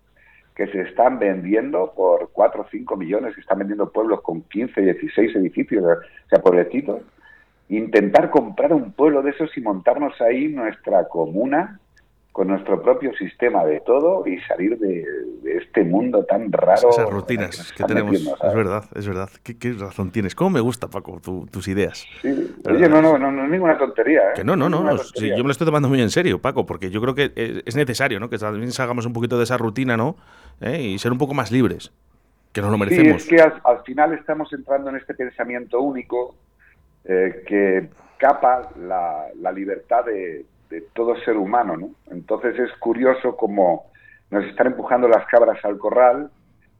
que 0.55 0.67
se 0.67 0.81
están 0.81 1.17
vendiendo 1.17 1.91
por 1.95 2.29
4 2.31 2.61
o 2.61 2.67
5 2.69 2.95
millones, 2.95 3.33
que 3.33 3.41
están 3.41 3.57
vendiendo 3.57 3.91
pueblos 3.91 4.21
con 4.21 4.43
15, 4.43 4.79
16 4.79 5.35
edificios, 5.35 5.83
o 5.83 6.29
sea, 6.29 6.39
pueblecitos, 6.39 7.01
intentar 7.67 8.29
comprar 8.29 8.71
un 8.73 8.93
pueblo 8.93 9.23
de 9.23 9.31
esos 9.31 9.57
y 9.57 9.61
montarnos 9.61 10.21
ahí 10.21 10.47
nuestra 10.47 11.09
comuna 11.09 11.79
con 12.35 12.49
nuestro 12.49 12.81
propio 12.81 13.15
sistema 13.15 13.63
de 13.63 13.79
todo 13.79 14.27
y 14.27 14.37
salir 14.41 14.77
de, 14.77 15.05
de 15.41 15.57
este 15.57 15.85
mundo 15.85 16.25
tan 16.25 16.51
raro. 16.51 16.89
Esas 16.89 17.09
rutinas 17.09 17.71
que 17.71 17.85
tenemos. 17.85 18.11
metiendo, 18.11 18.35
Es 18.45 18.53
verdad, 18.53 18.83
es 18.93 19.07
verdad. 19.07 19.29
¿Qué, 19.41 19.57
qué 19.57 19.71
razón 19.71 20.11
tienes? 20.11 20.35
¿Cómo 20.35 20.49
me 20.49 20.59
gusta, 20.59 20.89
Paco, 20.89 21.21
tu- 21.23 21.45
tus 21.47 21.69
ideas? 21.69 22.05
Sí. 22.21 22.27
Oye, 22.69 22.89
no, 22.89 23.01
no, 23.01 23.17
no, 23.17 23.31
no 23.31 23.45
es 23.45 23.49
ninguna 23.49 23.77
tontería. 23.77 24.19
¿eh? 24.19 24.33
Que 24.35 24.43
no, 24.43 24.57
no, 24.57 24.67
no, 24.67 24.97
sí, 24.97 25.29
yo 25.29 25.37
me 25.37 25.43
lo 25.43 25.51
estoy 25.51 25.63
tomando 25.63 25.87
muy 25.87 26.01
en 26.01 26.09
serio, 26.09 26.41
Paco, 26.41 26.65
porque 26.65 26.89
yo 26.91 26.99
creo 26.99 27.15
que 27.15 27.31
es 27.65 27.73
necesario, 27.77 28.19
¿no? 28.19 28.29
Que 28.29 28.37
también 28.37 28.73
salgamos 28.73 29.05
un 29.05 29.13
poquito 29.13 29.37
de 29.37 29.45
esa 29.45 29.55
rutina, 29.57 29.95
¿no? 29.95 30.17
¿Eh? 30.59 30.81
Y 30.81 30.99
ser 30.99 31.13
un 31.13 31.17
poco 31.17 31.33
más 31.33 31.53
libres, 31.53 31.93
que 32.51 32.59
nos 32.59 32.69
lo 32.69 32.75
Sí, 32.75 32.79
merecemos. 32.83 33.21
es 33.21 33.29
que 33.29 33.41
al, 33.41 33.61
al 33.63 33.81
final 33.85 34.11
estamos 34.11 34.51
entrando 34.51 34.89
en 34.89 34.97
este 34.97 35.13
pensamiento 35.13 35.79
único 35.79 36.35
eh, 37.05 37.45
que 37.47 37.87
capa 38.17 38.71
la, 38.77 39.27
la 39.39 39.53
libertad 39.53 40.03
de, 40.03 40.43
de 40.69 40.81
todo 40.93 41.15
ser 41.21 41.37
humano, 41.37 41.77
¿no? 41.77 41.89
Entonces 42.11 42.57
es 42.59 42.71
curioso 42.79 43.35
como 43.35 43.91
nos 44.31 44.45
están 44.45 44.67
empujando 44.67 45.07
las 45.07 45.25
cabras 45.27 45.63
al 45.63 45.77
corral, 45.77 46.29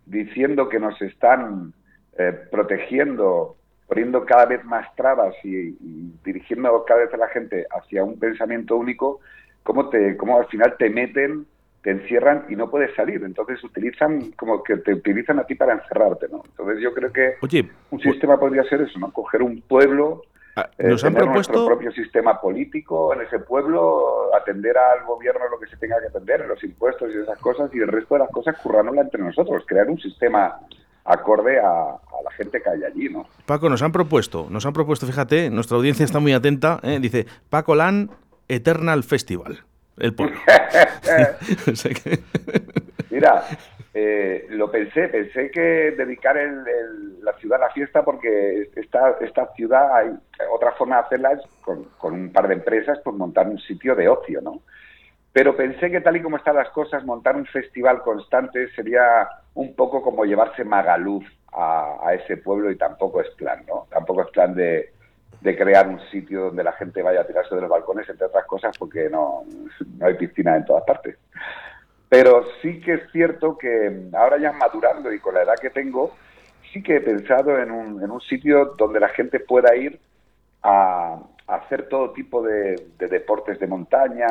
diciendo 0.06 0.70
que 0.70 0.80
nos 0.80 1.00
están 1.02 1.74
eh, 2.18 2.34
protegiendo, 2.52 3.56
poniendo 3.88 4.26
cada 4.26 4.46
vez 4.46 4.64
más 4.66 4.94
trabas 4.96 5.36
y, 5.44 5.56
y 5.56 6.14
dirigiendo 6.24 6.84
cada 6.86 7.02
vez 7.02 7.14
a 7.14 7.18
la 7.18 7.28
gente 7.30 7.66
hacia 7.70 8.04
un 8.04 8.20
pensamiento 8.20 8.76
único, 8.76 9.20
cómo, 9.64 9.90
te, 9.90 10.18
cómo 10.18 10.38
al 10.38 10.48
final 10.48 10.76
te 10.78 10.90
meten 10.90 11.46
te 11.86 11.92
encierran 11.92 12.46
y 12.50 12.56
no 12.56 12.68
puedes 12.72 12.96
salir. 12.96 13.22
Entonces 13.24 13.64
utilizan 13.64 14.32
como 14.32 14.64
que 14.64 14.78
te 14.78 14.92
utilizan 14.92 15.38
a 15.38 15.44
ti 15.44 15.54
para 15.54 15.74
encerrarte, 15.74 16.28
¿no? 16.30 16.42
Entonces 16.44 16.82
yo 16.82 16.92
creo 16.96 17.14
que 17.14 17.36
Oye, 17.44 17.70
un 17.92 18.00
sistema 18.00 18.40
podría 18.40 18.64
ser 18.64 18.82
eso, 18.82 18.98
¿no? 18.98 19.14
Coger 19.14 19.44
un 19.44 19.62
pueblo, 19.62 20.24
ah, 20.56 20.70
eh, 20.78 20.88
nos 20.90 21.04
han 21.04 21.14
tener 21.14 21.30
nuestro 21.30 21.54
propuesto... 21.54 21.66
propio 21.68 21.92
sistema 21.92 22.40
político 22.42 23.14
en 23.14 23.22
ese 23.22 23.40
pueblo, 23.40 24.34
atender 24.36 24.78
al 24.78 25.06
gobierno 25.06 25.48
lo 25.50 25.60
que 25.60 25.68
se 25.68 25.78
tenga 25.78 26.00
que 26.00 26.08
atender, 26.08 26.46
los 26.48 26.64
impuestos 26.64 27.10
y 27.14 27.22
esas 27.22 27.38
cosas, 27.40 27.70
y 27.74 27.80
el 27.80 27.88
resto 27.88 28.16
de 28.16 28.20
las 28.22 28.30
cosas 28.30 28.56
currándola 28.62 29.02
entre 29.02 29.22
nosotros, 29.24 29.64
crear 29.68 29.88
un 29.90 30.00
sistema 30.00 30.60
acorde 31.04 31.60
a, 31.60 31.68
a 31.92 32.22
la 32.24 32.32
gente 32.32 32.62
que 32.62 32.70
hay 32.70 32.84
allí, 32.84 33.10
¿no? 33.10 33.28
Paco, 33.46 33.70
nos 33.70 33.82
han 33.84 33.92
propuesto, 33.92 34.48
nos 34.50 34.66
han 34.66 34.74
propuesto, 34.74 35.06
fíjate, 35.06 35.50
nuestra 35.52 35.78
audiencia 35.78 36.04
está 36.04 36.20
muy 36.20 36.34
atenta, 36.34 36.80
¿eh? 36.82 36.98
dice 37.00 37.28
Paco 37.50 37.76
Lan 37.76 38.10
Eternal 38.48 39.04
Festival, 39.04 39.60
el 39.98 40.14
pueblo. 40.16 40.38
O 41.72 41.76
sea 41.76 41.94
que- 41.94 42.20
Mira, 43.12 43.44
eh, 43.98 44.46
lo 44.50 44.70
pensé, 44.70 45.08
pensé 45.08 45.50
que 45.50 45.94
dedicar 45.98 46.36
el- 46.38 46.68
el- 46.68 47.24
la 47.24 47.32
ciudad 47.38 47.62
a 47.64 47.68
la 47.68 47.74
fiesta 47.74 48.04
porque 48.04 48.70
esta, 48.76 49.18
ciudad 49.56 49.96
hay 49.96 50.10
otra 50.52 50.74
forma 50.74 50.98
de 50.98 51.02
hacerla 51.04 51.32
es 51.32 51.42
con, 51.62 51.86
con 51.98 52.14
un 52.14 52.32
par 52.34 52.50
de 52.50 52.56
empresas 52.56 53.00
pues 53.06 53.16
montar 53.16 53.48
un 53.48 53.58
sitio 53.58 53.96
de 53.96 54.10
ocio, 54.10 54.42
¿no? 54.42 54.62
Pero 55.32 55.56
pensé 55.56 55.90
que 55.90 56.02
tal 56.02 56.18
y 56.18 56.22
como 56.22 56.36
están 56.38 56.56
las 56.58 56.70
cosas, 56.72 57.06
montar 57.06 57.38
un 57.38 57.46
festival 57.46 58.02
constante 58.02 58.70
sería 58.74 59.30
un 59.54 59.74
poco 59.76 60.02
como 60.02 60.26
llevarse 60.26 60.66
Magaluf 60.66 61.24
a, 61.54 61.98
a 62.04 62.14
ese 62.16 62.36
pueblo 62.36 62.70
y 62.72 62.78
tampoco 62.78 63.22
es 63.22 63.30
plan, 63.32 63.64
¿no? 63.66 63.88
Tampoco 63.90 64.24
es 64.24 64.28
plan 64.32 64.54
de, 64.54 64.92
de 65.40 65.58
crear 65.58 65.88
un 65.88 66.02
sitio 66.12 66.46
donde 66.48 66.64
la 66.66 66.74
gente 66.74 67.02
vaya 67.02 67.22
a 67.22 67.28
tirarse 67.28 67.56
de 67.56 67.62
los 67.62 67.70
balcones, 67.70 68.10
entre 68.10 68.28
otras 68.28 68.46
cosas, 68.46 68.78
porque 68.78 69.10
no, 69.10 69.44
no 69.98 70.06
hay 70.06 70.16
piscina 70.16 70.58
en 70.58 70.66
todas 70.66 70.84
partes. 70.84 71.18
Pero 72.10 72.46
sí 72.62 72.80
que 72.82 72.94
es 72.94 73.12
cierto 73.12 73.58
que 73.58 74.10
ahora 74.14 74.38
ya 74.38 74.52
madurando 74.52 75.12
y 75.12 75.20
con 75.20 75.34
la 75.34 75.44
edad 75.44 75.56
que 75.60 75.70
tengo, 75.70 76.16
sí 76.72 76.84
que 76.84 76.98
he 76.98 77.02
pensado 77.02 77.60
en 77.60 77.72
un, 77.72 78.04
en 78.04 78.12
un 78.12 78.22
sitio 78.22 78.76
donde 78.78 79.00
la 79.00 79.10
gente 79.10 79.40
pueda 79.40 79.76
ir 79.76 80.00
a, 80.62 81.20
hacer 81.48 81.88
todo 81.90 82.12
tipo 82.12 82.42
de, 82.42 82.88
de 82.98 83.08
deportes 83.08 83.60
de 83.60 83.68
montaña, 83.68 84.28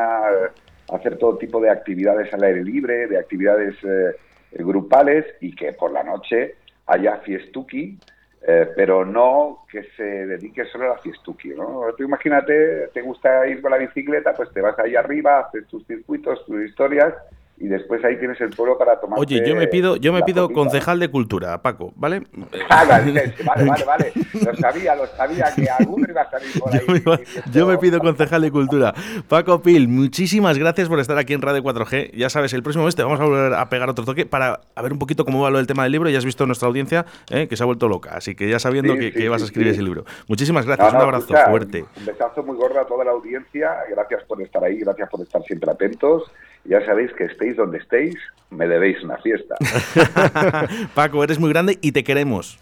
hacer 0.92 1.16
todo 1.16 1.38
tipo 1.38 1.60
de 1.60 1.70
actividades 1.70 2.32
al 2.34 2.42
aire 2.44 2.64
libre, 2.64 3.06
de 3.06 3.18
actividades 3.18 3.74
eh, 3.84 4.16
grupales 4.52 5.24
y 5.40 5.54
que 5.54 5.72
por 5.72 5.92
la 5.92 6.02
noche 6.02 6.56
haya 6.86 7.18
fiestuki, 7.18 7.98
eh, 8.46 8.68
pero 8.76 9.04
no 9.04 9.64
que 9.70 9.84
se 9.96 10.02
dedique 10.02 10.64
solo 10.66 10.84
a 10.84 10.96
la 10.96 10.98
fiestuki, 10.98 11.48
¿no? 11.50 11.84
Tú 11.96 12.04
imagínate, 12.04 12.88
te 12.88 13.00
gusta 13.00 13.46
ir 13.46 13.62
con 13.62 13.70
la 13.70 13.78
bicicleta, 13.78 14.34
pues 14.34 14.52
te 14.52 14.60
vas 14.60 14.78
ahí 14.78 14.96
arriba, 14.96 15.40
haces 15.40 15.66
tus 15.66 15.86
circuitos, 15.86 16.44
tus 16.44 16.62
historias 16.64 17.14
y 17.56 17.68
después 17.68 18.04
ahí 18.04 18.18
tienes 18.18 18.40
el 18.40 18.50
pueblo 18.50 18.76
para 18.76 19.00
tomar. 19.00 19.18
Oye, 19.18 19.42
yo 19.46 19.54
me 19.54 19.68
pido, 19.68 19.96
yo 19.96 20.12
me 20.12 20.22
pido 20.22 20.50
concejal 20.50 20.98
de 20.98 21.08
cultura, 21.08 21.62
Paco, 21.62 21.92
¿vale? 21.96 22.22
Ah, 22.68 22.84
vale, 22.88 23.32
vale, 23.44 23.84
vale. 23.84 24.12
Lo 24.44 24.54
sabía, 24.56 24.96
lo 24.96 25.06
sabía 25.06 25.46
que 25.54 25.68
alguno 25.70 26.06
iba 26.08 26.22
a 26.22 26.30
salir 26.30 26.48
por 26.58 26.74
ahí. 26.74 26.80
Yo 26.86 26.92
me, 26.92 27.24
yo 27.52 27.66
me 27.66 27.78
pido 27.78 28.00
concejal 28.00 28.42
de 28.42 28.50
cultura. 28.50 28.92
Paco 29.28 29.62
Pil, 29.62 29.86
muchísimas 29.88 30.58
gracias 30.58 30.88
por 30.88 30.98
estar 30.98 31.16
aquí 31.16 31.32
en 31.32 31.42
Radio 31.42 31.62
4G. 31.62 32.12
Ya 32.12 32.28
sabes, 32.28 32.52
el 32.54 32.62
próximo 32.62 32.84
mes 32.84 32.96
te 32.96 33.04
vamos 33.04 33.20
a 33.20 33.24
volver 33.24 33.54
a 33.54 33.68
pegar 33.68 33.88
otro 33.88 34.04
toque 34.04 34.26
para 34.26 34.60
a 34.74 34.82
ver 34.82 34.92
un 34.92 34.98
poquito 34.98 35.24
cómo 35.24 35.40
va 35.40 35.50
lo 35.50 35.58
del 35.58 35.66
tema 35.68 35.84
del 35.84 35.92
libro. 35.92 36.10
Ya 36.10 36.18
has 36.18 36.24
visto 36.24 36.46
nuestra 36.46 36.66
audiencia 36.66 37.06
eh, 37.30 37.46
que 37.46 37.56
se 37.56 37.62
ha 37.62 37.66
vuelto 37.66 37.88
loca, 37.88 38.10
así 38.16 38.34
que 38.34 38.48
ya 38.48 38.58
sabiendo 38.58 38.94
Sí, 38.94 38.98
que, 38.98 39.12
sí, 39.12 39.18
que 39.18 39.28
vas 39.28 39.42
a 39.42 39.44
escribir 39.44 39.68
sí. 39.68 39.74
ese 39.74 39.82
libro. 39.82 40.04
Muchísimas 40.28 40.66
gracias, 40.66 40.92
No, 40.92 40.98
no, 40.98 41.04
un 41.04 41.04
abrazo 41.04 41.26
escucha, 41.34 41.50
fuerte. 41.50 41.84
Un 41.98 42.06
besazo 42.06 42.42
muy 42.42 42.56
gordo 42.56 42.80
a 42.80 42.86
toda 42.86 43.04
la 43.04 43.12
audiencia. 43.12 43.70
Gracias 43.90 44.24
por 44.24 44.42
estar 44.42 44.62
ahí, 44.64 44.80
gracias 44.80 45.08
por 45.08 45.20
estar 45.20 45.42
siempre 45.44 45.70
atentos. 45.70 46.24
Ya 46.64 46.84
sabéis 46.84 47.12
que 47.12 47.24
estéis 47.24 47.56
donde 47.56 47.78
estéis, 47.78 48.16
me 48.50 48.66
debéis 48.66 49.02
una 49.02 49.18
fiesta. 49.18 49.56
Paco, 50.94 51.22
eres 51.22 51.38
muy 51.38 51.50
grande 51.50 51.78
y 51.80 51.92
te 51.92 52.04
queremos. 52.04 52.58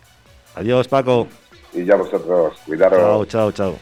Adiós, 0.54 0.88
Paco. 0.88 1.28
Y 1.72 1.84
ya 1.84 1.96
vosotros, 1.96 2.58
cuidaros. 2.66 3.28
Chao, 3.28 3.52
chao, 3.52 3.52
chao. 3.52 3.78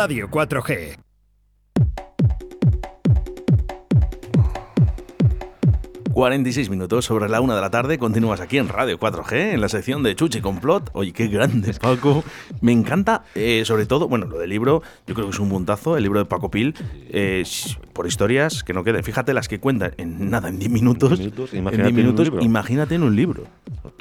Radio 0.00 0.30
4G. 0.30 0.96
Cu- 6.14 6.14
46 6.14 6.70
minutos 6.70 7.04
sobre 7.04 7.28
la 7.28 7.40
una 7.42 7.54
de 7.54 7.60
la 7.60 7.70
tarde. 7.70 7.98
Continúas 7.98 8.40
aquí 8.40 8.56
en 8.56 8.68
Radio 8.68 8.98
4G, 8.98 9.52
en 9.54 9.60
la 9.60 9.68
sección 9.68 10.02
de 10.02 10.14
Chuchi 10.16 10.40
Complot. 10.40 10.88
Oye, 10.94 11.12
qué 11.12 11.28
grande, 11.28 11.74
Paco. 11.74 12.24
Me 12.62 12.72
encanta, 12.72 13.24
eh, 13.34 13.62
sobre 13.66 13.84
todo, 13.84 14.08
bueno, 14.08 14.24
lo 14.26 14.38
del 14.38 14.48
libro, 14.48 14.82
yo 15.06 15.14
creo 15.14 15.26
que 15.26 15.32
es 15.34 15.38
un 15.38 15.50
puntazo, 15.50 15.96
el 15.98 16.02
libro 16.02 16.18
de 16.18 16.24
Paco 16.24 16.50
Pil, 16.50 16.74
eh, 17.10 17.44
por 18.00 18.06
historias 18.06 18.64
que 18.64 18.72
no 18.72 18.82
queden. 18.82 19.04
Fíjate 19.04 19.34
las 19.34 19.46
que 19.46 19.60
cuentan 19.60 19.92
en 19.98 20.30
nada, 20.30 20.48
en 20.48 20.58
10 20.58 20.70
minutos. 20.70 21.18
10 21.18 21.52
imagínate 21.52 21.90
en 21.90 21.96
un 21.96 22.02
minutos, 22.02 22.24
libro. 22.28 22.42
imagínate 22.42 22.94
en 22.94 23.02
un 23.02 23.14
libro. 23.14 23.46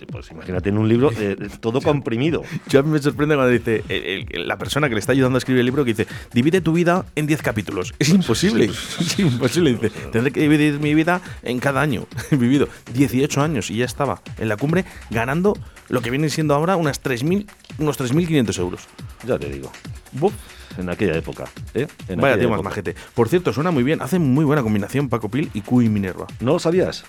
Pues 0.10 0.32
imagínate 0.32 0.70
en 0.70 0.78
un 0.78 0.88
libro 0.88 1.12
eh, 1.20 1.36
todo 1.60 1.82
comprimido. 1.84 2.44
Yo 2.70 2.80
a 2.80 2.84
mí 2.84 2.92
me 2.92 3.00
sorprende 3.00 3.36
cuando 3.36 3.52
dice 3.52 3.84
el- 3.90 4.26
el- 4.32 4.48
la 4.48 4.58
persona 4.58 4.88
que 4.88 4.96
le 4.96 5.02
está 5.02 5.12
ayudando 5.12 5.36
a 5.36 5.40
escribir 5.40 5.60
el 5.60 5.66
libro 5.66 5.84
que 5.84 5.94
dice, 5.94 6.08
divide 6.34 6.62
tu 6.62 6.72
vida 6.72 7.06
en 7.18 7.28
10 7.28 7.42
capítulos. 7.42 7.94
Es 8.00 8.08
imposible. 8.08 8.72
Es 9.02 9.20
imposible. 9.20 9.74
Dice, 9.74 9.90
tendré 10.14 10.32
que 10.32 10.40
dividir 10.40 10.80
mi 10.80 10.94
vida 10.94 11.20
en 11.44 11.60
cada 11.60 11.82
año. 11.82 12.06
He 12.32 12.38
vivido 12.38 12.70
18 12.94 13.42
años 13.42 13.70
y 13.70 13.76
ya 13.76 13.86
estaba 13.86 14.22
en 14.38 14.48
la 14.48 14.56
cumbre 14.56 14.86
ganando 15.10 15.58
lo 15.90 16.00
que 16.02 16.10
viene 16.10 16.30
siendo 16.30 16.56
ahora 16.56 16.78
unas 16.78 17.04
3.000, 17.04 17.46
unos 17.80 18.00
3.500 18.00 18.60
euros. 18.60 18.82
Ya 19.28 19.38
te 19.38 19.50
digo. 19.50 19.70
Buf. 20.14 20.32
En 20.78 20.90
aquella 20.90 21.16
época. 21.18 21.46
¿eh? 21.74 21.88
En 22.08 22.20
Vaya 22.22 22.36
aquella 22.36 22.50
más 22.50 22.60
época. 22.60 22.70
majete. 22.70 22.96
Por 23.16 23.28
cierto, 23.30 23.52
suena 23.54 23.72
muy 23.72 23.84
bien. 23.84 24.02
Hacen 24.02 24.22
muy 24.34 24.46
buena 24.46 24.62
combinación 24.62 25.10
Paco 25.10 25.30
Pil 25.30 25.50
y 25.54 25.62
Q 25.62 25.82
y 25.82 25.90
Minerva. 25.90 26.28
¿No 26.40 26.54
lo 26.54 26.60
sabías? 26.60 27.04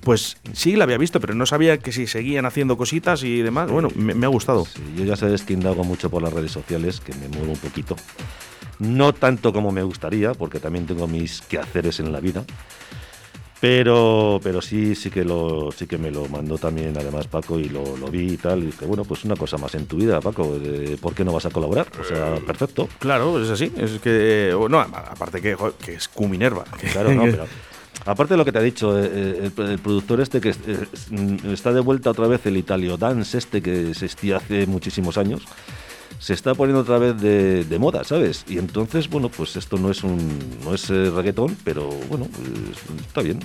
Pues 0.00 0.36
sí, 0.52 0.76
la 0.76 0.84
había 0.84 0.98
visto, 0.98 1.20
pero 1.20 1.34
no 1.34 1.46
sabía 1.46 1.78
que 1.78 1.92
si 1.92 2.06
seguían 2.06 2.44
haciendo 2.46 2.76
cositas 2.76 3.22
y 3.22 3.40
demás. 3.42 3.70
Bueno, 3.70 3.88
me, 3.94 4.14
me 4.14 4.26
ha 4.26 4.28
gustado. 4.28 4.64
Sí, 4.66 4.80
yo 4.96 5.04
ya 5.04 5.16
sabes 5.16 5.42
que 5.42 5.52
indago 5.54 5.84
mucho 5.84 6.10
por 6.10 6.22
las 6.22 6.32
redes 6.32 6.52
sociales, 6.52 7.00
que 7.00 7.14
me 7.14 7.28
muevo 7.28 7.52
un 7.52 7.58
poquito. 7.58 7.96
No 8.78 9.12
tanto 9.14 9.52
como 9.52 9.70
me 9.70 9.82
gustaría, 9.82 10.32
porque 10.34 10.58
también 10.58 10.86
tengo 10.86 11.06
mis 11.06 11.40
quehaceres 11.42 12.00
en 12.00 12.12
la 12.12 12.20
vida. 12.20 12.44
Pero, 13.64 14.40
pero 14.42 14.60
sí, 14.60 14.94
sí 14.94 15.08
que 15.08 15.24
lo, 15.24 15.72
sí 15.72 15.86
que 15.86 15.96
me 15.96 16.10
lo 16.10 16.28
mandó 16.28 16.58
también 16.58 16.94
además 16.98 17.26
Paco 17.28 17.58
y 17.58 17.70
lo, 17.70 17.96
lo 17.96 18.08
vi 18.08 18.34
y 18.34 18.36
tal. 18.36 18.62
Y 18.62 18.66
dije, 18.66 18.84
bueno, 18.84 19.04
pues 19.04 19.24
una 19.24 19.36
cosa 19.36 19.56
más 19.56 19.74
en 19.74 19.86
tu 19.86 19.96
vida, 19.96 20.20
Paco. 20.20 20.58
de 20.58 20.98
¿Por 20.98 21.14
qué 21.14 21.24
no 21.24 21.32
vas 21.32 21.46
a 21.46 21.50
colaborar? 21.50 21.86
O 21.98 22.04
sea, 22.04 22.36
perfecto. 22.46 22.90
Claro, 22.98 23.42
es 23.42 23.48
así. 23.48 23.72
Es 23.78 23.92
que. 24.00 24.54
No, 24.68 24.80
aparte 24.80 25.40
que, 25.40 25.54
joder, 25.54 25.72
que 25.82 25.94
es 25.94 26.08
Q 26.08 26.28
Minerva. 26.28 26.64
Claro, 26.92 27.14
no, 27.14 27.22
pero. 27.24 27.46
Aparte 28.04 28.34
de 28.34 28.38
lo 28.38 28.44
que 28.44 28.52
te 28.52 28.58
ha 28.58 28.62
dicho, 28.62 29.02
eh, 29.02 29.08
eh, 29.10 29.50
el, 29.56 29.66
el 29.70 29.78
productor 29.78 30.20
este 30.20 30.42
que 30.42 30.50
eh, 30.50 30.86
mm, 31.08 31.50
está 31.50 31.72
de 31.72 31.80
vuelta 31.80 32.10
otra 32.10 32.26
vez 32.26 32.44
el 32.44 32.58
Italio 32.58 32.98
Dance 32.98 33.38
este 33.38 33.62
que 33.62 33.88
existía 33.88 34.36
hace 34.36 34.66
muchísimos 34.66 35.16
años, 35.16 35.42
se 36.24 36.32
está 36.32 36.54
poniendo 36.54 36.80
otra 36.80 36.96
vez 36.96 37.20
de, 37.20 37.78
moda, 37.78 38.02
¿sabes? 38.02 38.46
Y 38.48 38.56
entonces, 38.56 39.10
bueno, 39.10 39.28
pues 39.28 39.56
esto 39.56 39.76
no 39.76 39.90
es 39.90 40.02
un 40.02 40.16
no 40.64 40.72
es 40.72 40.88
eh, 40.88 41.10
reggaetón, 41.10 41.54
pero 41.64 41.90
bueno, 42.08 42.24
eh, 42.24 42.72
está 43.06 43.20
bien. 43.20 43.40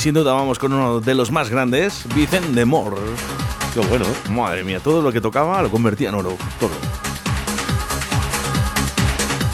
Sin 0.00 0.14
duda 0.14 0.32
vamos 0.32 0.58
con 0.58 0.72
uno 0.72 1.00
de 1.00 1.14
los 1.14 1.30
más 1.30 1.50
grandes, 1.50 2.06
Vicente 2.14 2.52
de 2.52 2.64
Mor. 2.64 2.98
Qué 3.74 3.80
bueno. 3.80 4.06
Madre 4.30 4.64
mía, 4.64 4.80
todo 4.80 5.02
lo 5.02 5.12
que 5.12 5.20
tocaba 5.20 5.60
lo 5.60 5.70
convertía 5.70 6.08
en 6.08 6.14
oro. 6.14 6.38
Todo. 6.58 6.70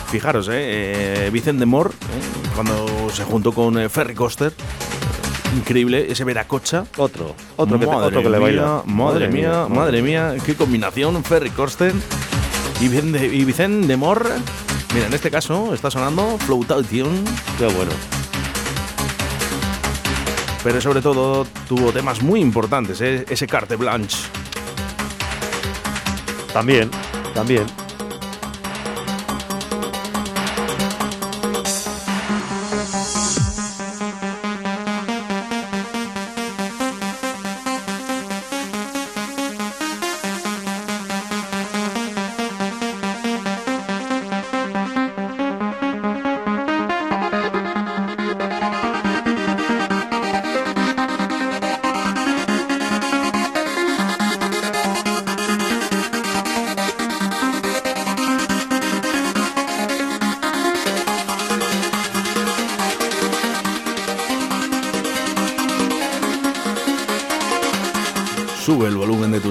Fijaros, 0.08 0.46
eh, 0.46 1.26
eh, 1.26 1.30
Vicente 1.32 1.58
de 1.58 1.66
Mor, 1.66 1.90
eh, 1.90 2.54
cuando 2.54 2.86
se 3.12 3.24
juntó 3.24 3.50
con 3.50 3.76
eh, 3.76 3.88
Ferry 3.88 4.14
Coster, 4.14 4.52
eh, 4.52 5.56
increíble, 5.56 6.06
ese 6.12 6.22
Veracocha. 6.22 6.84
Otro, 6.96 7.34
otro 7.56 7.80
que, 7.80 7.86
Madre 7.86 8.06
otro 8.06 8.22
que 8.22 8.30
le 8.30 8.38
mía, 8.38 8.46
baila. 8.46 8.82
Madre 8.86 9.28
mía, 9.28 9.66
madre 9.68 10.00
mía, 10.00 10.36
qué 10.46 10.54
combinación, 10.54 11.24
Ferry 11.24 11.50
Coster 11.50 11.92
y 12.80 12.86
Vicente, 12.86 13.26
y 13.26 13.44
Vicente 13.44 13.88
de 13.88 13.96
Mor. 13.96 14.30
Mira, 14.94 15.08
en 15.08 15.12
este 15.12 15.28
caso 15.28 15.74
está 15.74 15.90
sonando 15.90 16.38
Flotation. 16.38 17.24
Qué 17.58 17.66
bueno. 17.66 17.90
Pero 20.66 20.80
sobre 20.80 21.00
todo 21.00 21.46
tuvo 21.68 21.92
temas 21.92 22.22
muy 22.22 22.40
importantes, 22.40 23.00
¿eh? 23.00 23.24
ese 23.28 23.46
carte 23.46 23.76
blanche. 23.76 24.18
También, 26.52 26.90
también. 27.32 27.85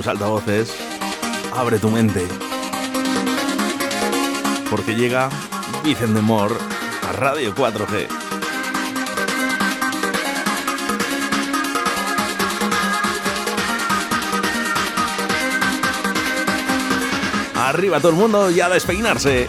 Tus 0.05 0.11
altavoces, 0.11 0.71
abre 1.55 1.79
tu 1.79 1.89
mente. 1.89 2.27
Porque 4.69 4.93
llega 4.93 5.29
Vicente 5.83 6.21
Mor 6.21 6.55
a 7.09 7.11
Radio 7.13 7.55
4G. 7.55 8.07
Arriba 17.55 17.99
todo 17.99 18.11
el 18.11 18.17
mundo 18.17 18.51
y 18.51 18.61
a 18.61 18.69
despeinarse. 18.69 19.47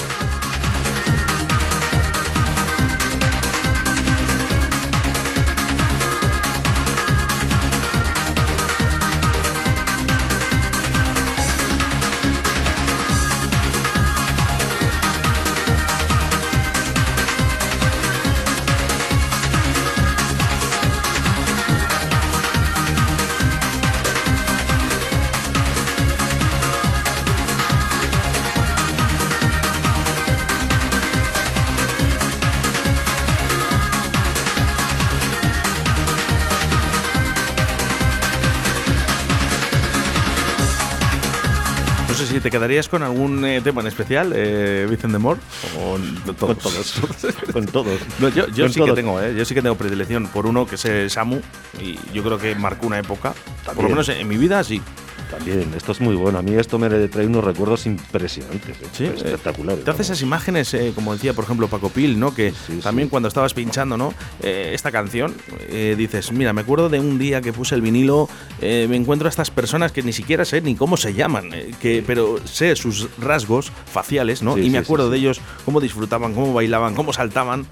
Si 42.37 42.43
te 42.43 42.51
quedarías 42.51 42.87
con 42.91 43.03
algún 43.03 43.43
eh, 43.47 43.63
tema 43.63 43.81
en 43.81 43.87
especial, 43.87 44.35
eh, 44.37 44.87
Vicente 44.91 45.17
Mor, 45.17 45.39
o 45.75 45.93
con 45.93 46.37
todos. 46.37 46.59
Con 46.59 46.75
todos. 46.75 47.35
Con 47.55 47.65
todos. 47.65 47.99
No, 48.19 48.29
yo 48.29 48.47
yo 48.49 48.65
Con 48.65 48.73
sí 48.75 48.85
que 48.85 48.93
tengo, 48.93 49.19
eh, 49.23 49.35
yo 49.35 49.43
sí 49.47 49.55
que 49.55 49.63
tengo 49.63 49.75
predilección 49.75 50.27
por 50.27 50.45
uno 50.45 50.67
que 50.67 50.75
es 50.75 50.85
eh, 50.85 51.09
Samu 51.09 51.41
y 51.81 51.99
yo 52.13 52.23
creo 52.23 52.37
que 52.37 52.55
marcó 52.55 52.89
una 52.89 52.99
época, 52.99 53.33
por 53.65 53.85
lo 53.85 53.89
menos 53.89 54.11
en 54.11 54.29
mi 54.29 54.37
vida 54.37 54.63
sí. 54.65 54.83
También, 55.31 55.73
esto 55.77 55.93
es 55.93 56.01
muy 56.01 56.15
bueno. 56.15 56.39
A 56.39 56.43
mí 56.43 56.55
esto 56.55 56.79
me 56.79 56.89
trae 57.09 57.27
unos 57.27 57.45
recuerdos 57.45 57.87
impresionantes, 57.87 58.77
¿eh? 58.81 58.87
Sí, 58.93 59.05
eh, 59.05 59.13
espectaculares. 59.15 59.85
Te 59.85 59.91
hace 59.91 60.03
esas 60.03 60.23
imágenes, 60.23 60.73
eh, 60.75 60.93
como 60.95 61.13
decía, 61.13 61.33
por 61.33 61.45
ejemplo, 61.45 61.69
Paco 61.69 61.89
Pil, 61.91 62.19
¿no? 62.19 62.35
Que 62.35 62.53
también 62.83 63.09
cuando 63.09 63.29
estabas 63.29 63.55
pinchando, 63.55 63.97
¿no? 63.97 64.15
Eh, 64.43 64.71
esta 64.75 64.93
canción, 64.93 65.35
eh, 65.69 65.95
dices, 65.99 66.33
mira, 66.33 66.53
me 66.53 66.61
acuerdo 66.61 66.89
de 66.89 67.01
un 67.01 67.19
día 67.19 67.41
que 67.41 67.53
puse 67.53 67.75
el 67.75 67.83
vinilo, 67.83 68.29
eh, 68.61 68.87
me 68.89 68.97
encuentro 68.97 69.27
a 69.27 69.31
estas 69.31 69.51
personas 69.51 69.93
que 69.93 70.03
ni 70.03 70.13
siquiera 70.13 70.45
sé 70.45 70.61
ni 70.61 70.75
cómo 70.75 70.97
se 70.97 71.15
llaman, 71.15 71.51
que, 71.81 72.05
pero 72.07 72.39
sé 72.47 72.77
sus 72.77 73.09
rasgos 73.19 73.73
faciales, 73.93 74.43
¿no? 74.43 74.55
Sí, 74.55 74.61
y 74.61 74.71
me 74.71 74.79
sí, 74.79 74.85
acuerdo 74.85 75.07
sí, 75.07 75.13
de 75.13 75.17
sí. 75.19 75.23
ellos, 75.25 75.41
cómo 75.65 75.81
disfrutaban, 75.81 76.35
cómo 76.35 76.53
bailaban, 76.53 76.95
cómo 76.95 77.13
saltaban. 77.13 77.67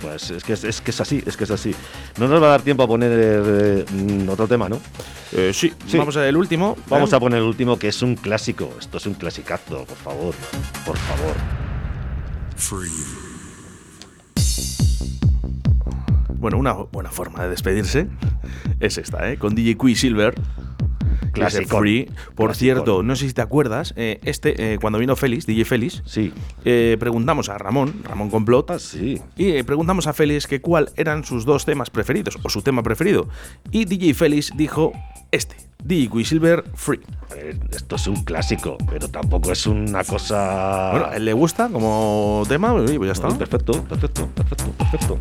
Pues 0.00 0.30
es 0.30 0.44
que 0.44 0.54
es, 0.54 0.64
es 0.64 0.80
que 0.80 0.90
es 0.90 1.00
así, 1.00 1.22
es 1.26 1.36
que 1.36 1.44
es 1.44 1.50
así. 1.50 1.74
No 2.18 2.28
nos 2.28 2.42
va 2.42 2.46
a 2.46 2.50
dar 2.50 2.62
tiempo 2.62 2.82
a 2.82 2.86
poner 2.86 3.10
eh, 3.14 3.84
mm, 3.90 4.28
otro 4.28 4.48
tema, 4.48 4.68
¿no? 4.68 4.80
Eh, 5.32 5.52
sí, 5.52 5.72
vamos 5.94 6.16
al 6.16 6.36
último. 6.36 6.76
Vamos 6.88 7.12
¿eh? 7.12 7.16
a 7.16 7.20
poner 7.20 7.38
el 7.38 7.44
último, 7.44 7.78
que 7.78 7.88
es 7.88 8.02
un 8.02 8.16
clásico. 8.16 8.70
Esto 8.78 8.96
es 8.96 9.06
un 9.06 9.14
clasicazo, 9.14 9.84
por 9.84 9.96
favor. 9.96 10.34
Por 10.86 10.96
favor. 10.96 11.34
Bueno, 16.34 16.56
una 16.56 16.72
buena 16.72 17.10
forma 17.10 17.42
de 17.42 17.50
despedirse 17.50 18.08
es 18.80 18.96
esta, 18.96 19.30
¿eh? 19.30 19.38
Con 19.38 19.54
DJ 19.54 19.76
Quicksilver. 19.76 20.34
que 20.34 20.69
Clasicón. 21.32 21.80
Free. 21.80 22.10
Por 22.34 22.54
cierto, 22.54 23.02
no 23.02 23.16
sé 23.16 23.28
si 23.28 23.34
te 23.34 23.42
acuerdas, 23.42 23.94
eh, 23.96 24.20
este, 24.24 24.74
eh, 24.74 24.78
cuando 24.80 24.98
vino 24.98 25.16
Félix, 25.16 25.46
DJ 25.46 25.64
Félix, 25.64 26.02
sí. 26.06 26.32
preguntamos 26.98 27.48
a 27.48 27.58
Ramón, 27.58 28.02
Ramón 28.04 28.30
Complot, 28.30 28.70
Ah, 28.70 28.78
sí. 28.78 29.20
y 29.36 29.50
eh, 29.52 29.64
preguntamos 29.64 30.06
a 30.06 30.12
Félix 30.12 30.46
que 30.46 30.60
cuál 30.60 30.90
eran 30.96 31.24
sus 31.24 31.44
dos 31.44 31.64
temas 31.64 31.90
preferidos, 31.90 32.38
o 32.42 32.48
su 32.50 32.62
tema 32.62 32.82
preferido. 32.82 33.28
Y 33.70 33.84
DJ 33.84 34.14
Félix 34.14 34.52
dijo 34.56 34.92
este, 35.30 35.56
DJ 35.84 36.08
Quicksilver 36.10 36.64
Free. 36.74 37.00
Eh, 37.36 37.58
Esto 37.70 37.96
es 37.96 38.06
un 38.06 38.24
clásico, 38.24 38.76
pero 38.90 39.08
tampoco 39.08 39.52
es 39.52 39.66
una 39.66 40.04
cosa. 40.04 40.90
Bueno, 40.90 41.06
¿a 41.06 41.16
él 41.16 41.24
le 41.24 41.32
gusta 41.32 41.68
como 41.68 42.44
tema? 42.48 42.72
Pues 42.74 42.90
ya 42.98 43.12
está. 43.12 43.28
No, 43.28 43.38
perfecto, 43.38 43.72
perfecto, 43.84 44.28
perfecto, 44.34 44.72
perfecto. 44.78 45.18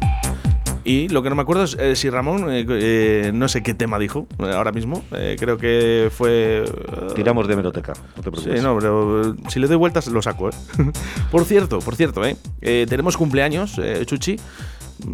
Y 0.90 1.08
lo 1.10 1.22
que 1.22 1.30
no 1.30 1.36
me 1.36 1.44
acuerdo 1.44 1.66
es 1.66 1.78
eh, 1.80 1.96
si 1.96 2.10
Ramón, 2.10 2.52
eh, 2.52 2.66
eh, 2.68 3.30
no 3.32 3.48
sé 3.48 3.62
qué 3.62 3.76
tema 3.76 4.00
dijo 4.00 4.26
ahora 4.40 4.72
mismo. 4.72 5.04
creo 5.38 5.56
que 5.60 6.10
fue. 6.12 6.66
Tiramos 7.14 7.48
de 7.48 7.56
meroteca, 7.56 7.94
no 7.94 8.24
te 8.24 8.32
preocupes. 8.32 8.56
Sí, 8.56 8.64
no, 8.64 8.76
pero 8.76 9.36
si 9.50 9.60
le 9.60 9.68
doy 9.68 9.76
vueltas 9.78 10.08
lo 10.08 10.20
saco, 10.24 10.50
¿eh? 10.50 10.54
por 11.32 11.46
cierto, 11.46 11.78
por 11.78 11.96
cierto, 11.96 12.24
tenemos 12.60 13.18
cumpleaños, 13.18 13.80
Chuchi. 14.08 14.38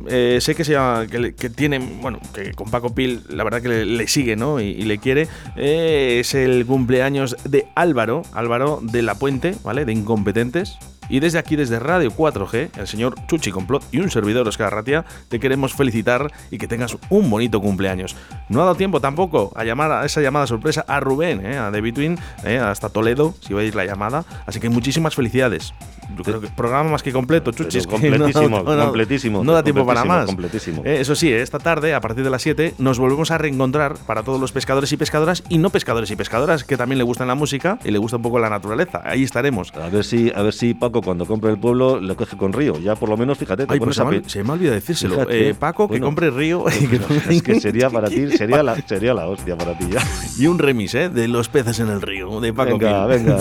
Eh, 0.07 0.39
sé 0.41 0.55
que, 0.55 0.63
se 0.63 0.73
llama, 0.73 1.05
que, 1.07 1.49
tiene, 1.49 1.79
bueno, 2.01 2.19
que 2.33 2.53
con 2.53 2.69
Paco 2.71 2.95
Pil 2.95 3.21
la 3.29 3.43
verdad 3.43 3.61
que 3.61 3.69
le, 3.69 3.85
le 3.85 4.07
sigue, 4.07 4.35
¿no? 4.35 4.59
Y, 4.59 4.65
y 4.65 4.83
le 4.83 4.97
quiere. 4.97 5.27
Eh, 5.55 6.17
es 6.21 6.33
el 6.33 6.65
cumpleaños 6.65 7.37
de 7.43 7.67
Álvaro, 7.75 8.23
Álvaro 8.33 8.79
de 8.81 9.01
la 9.01 9.15
Puente, 9.15 9.55
¿vale? 9.63 9.85
De 9.85 9.93
Incompetentes. 9.93 10.77
Y 11.09 11.19
desde 11.19 11.39
aquí, 11.39 11.55
desde 11.55 11.79
Radio 11.79 12.11
4G, 12.11 12.71
el 12.77 12.87
señor 12.87 13.15
Chuchi 13.27 13.51
Complot 13.51 13.83
y 13.91 13.99
un 13.99 14.09
servidor 14.09 14.47
Oscar 14.47 14.73
Ratia, 14.73 15.05
te 15.29 15.39
queremos 15.39 15.73
felicitar 15.73 16.31
y 16.51 16.57
que 16.57 16.67
tengas 16.67 16.97
un 17.09 17.29
bonito 17.29 17.61
cumpleaños. 17.61 18.15
No 18.49 18.61
ha 18.61 18.65
dado 18.65 18.75
tiempo 18.75 18.99
tampoco 18.99 19.51
a 19.55 19.63
llamar 19.63 19.91
a 19.91 20.05
esa 20.05 20.21
llamada 20.21 20.47
sorpresa 20.47 20.85
a 20.87 20.99
Rubén, 20.99 21.45
¿eh? 21.45 21.57
a 21.57 21.71
The 21.71 21.81
Between, 21.81 22.19
¿eh? 22.43 22.57
hasta 22.57 22.89
Toledo, 22.89 23.33
si 23.41 23.53
veis 23.53 23.75
la 23.75 23.85
llamada. 23.85 24.25
Así 24.45 24.59
que 24.59 24.69
muchísimas 24.69 25.15
felicidades. 25.15 25.73
Yo 26.17 26.23
creo 26.23 26.41
que 26.41 26.47
programa 26.47 26.91
más 26.91 27.03
que 27.03 27.11
completo, 27.11 27.51
Chuchi. 27.51 27.77
es 27.79 27.87
que 27.87 27.91
completísimo, 27.91 28.63
no- 28.63 28.75
no- 28.75 28.83
completísimo, 28.85 29.43
No 29.43 29.53
da 29.53 29.63
tiempo 29.63 29.85
para 29.85 30.03
más. 30.05 30.25
completísimo. 30.25 30.81
Eh, 30.85 30.97
eso 31.01 31.15
sí, 31.15 31.31
esta 31.31 31.59
tarde, 31.59 31.93
a 31.93 32.01
partir 32.01 32.23
de 32.23 32.29
las 32.29 32.41
7, 32.41 32.75
nos 32.77 32.99
volvemos 32.99 33.31
a 33.31 33.37
reencontrar 33.37 33.95
para 34.05 34.23
todos 34.23 34.39
los 34.39 34.51
pescadores 34.51 34.91
y 34.91 34.97
pescadoras 34.97 35.43
y 35.49 35.57
no 35.57 35.69
pescadores 35.69 36.09
y 36.11 36.15
pescadoras 36.15 36.63
que 36.63 36.77
también 36.77 36.97
le 36.97 37.03
gustan 37.03 37.27
la 37.27 37.35
música 37.35 37.79
y 37.83 37.91
le 37.91 37.97
gusta 37.97 38.17
un 38.17 38.23
poco 38.23 38.39
la 38.39 38.49
naturaleza. 38.49 39.01
Ahí 39.03 39.23
estaremos. 39.23 39.71
A 39.75 39.89
ver 39.89 40.03
si, 40.03 40.31
a 40.35 40.41
ver 40.41 40.53
si 40.53 40.73
Paco 40.73 41.01
cuando 41.01 41.25
compre 41.25 41.51
el 41.51 41.57
pueblo 41.57 41.99
lo 41.99 42.15
coge 42.15 42.37
con 42.37 42.53
Río. 42.53 42.77
Ya 42.79 42.95
por 42.95 43.09
lo 43.09 43.17
menos, 43.17 43.37
fíjate, 43.37 43.65
te 43.67 43.73
Ay, 43.73 43.79
pues 43.79 43.95
se, 43.95 44.03
me, 44.05 44.23
se 44.29 44.43
me 44.43 44.49
ha 44.49 44.53
olvidado 44.53 44.75
decírselo. 44.75 45.15
Fíjate. 45.15 45.49
Eh, 45.49 45.53
Paco, 45.55 45.87
que 45.87 45.93
Bueno. 45.93 46.05
compre 46.07 46.29
Río 46.31 46.63
que 46.65 46.87
Pero 46.99 47.05
es 47.29 47.43
que 47.43 47.59
sería 47.59 47.89
para 47.89 48.07
ti, 48.09 48.29
sería 48.37 48.63
la, 48.63 48.75
sería 48.87 49.13
la 49.13 49.27
hostia 49.27 49.57
para 49.57 49.77
ti 49.77 49.87
ya. 49.91 50.01
y 50.37 50.47
un 50.47 50.59
remix 50.59 50.93
¿eh? 50.95 51.09
de 51.09 51.27
Los 51.27 51.49
peces 51.49 51.79
en 51.79 51.89
el 51.89 52.01
río, 52.01 52.39
de 52.41 52.53
Paco 52.53 52.77
Venga, 52.77 53.05
venga. 53.05 53.37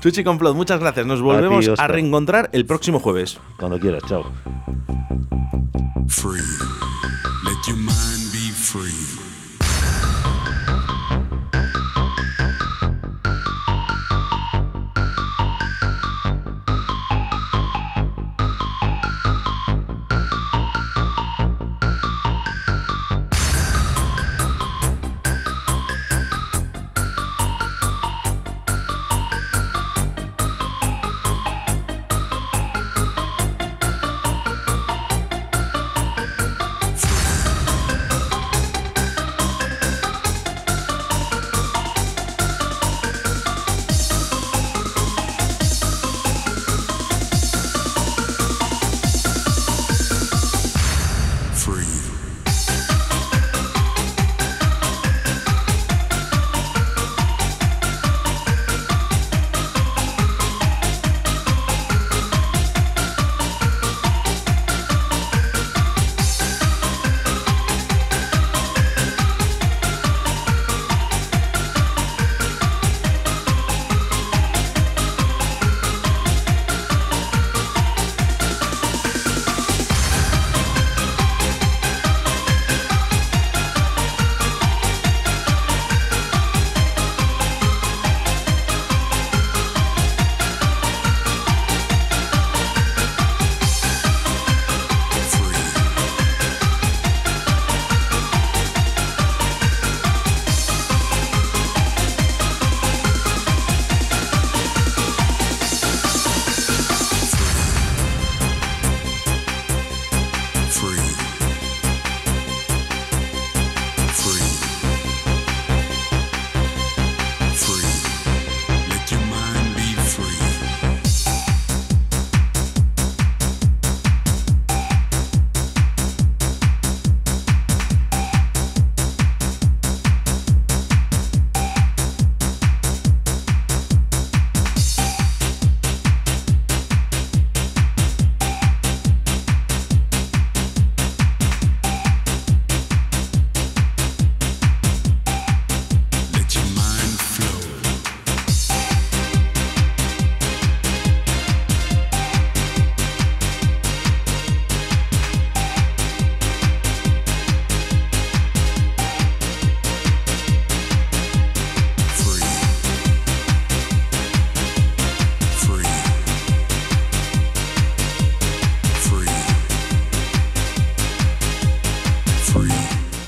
Chuchi 0.00 0.24
Complot, 0.24 0.56
muchas 0.56 0.80
gracias. 0.80 1.06
Nos 1.06 1.20
volvemos 1.20 1.68
a, 1.68 1.72
Oscar. 1.72 1.91
Reencontrar 1.92 2.50
el 2.52 2.66
próximo 2.66 2.98
jueves. 2.98 3.38
Cuando 3.58 3.78
quieras, 3.78 4.02
chao. 4.08 4.24
Free. 6.08 6.40
Let 7.44 7.66
your 7.66 7.76
mind 7.76 8.32
be 8.32 8.50
free. 8.52 8.90
free. 8.90 9.21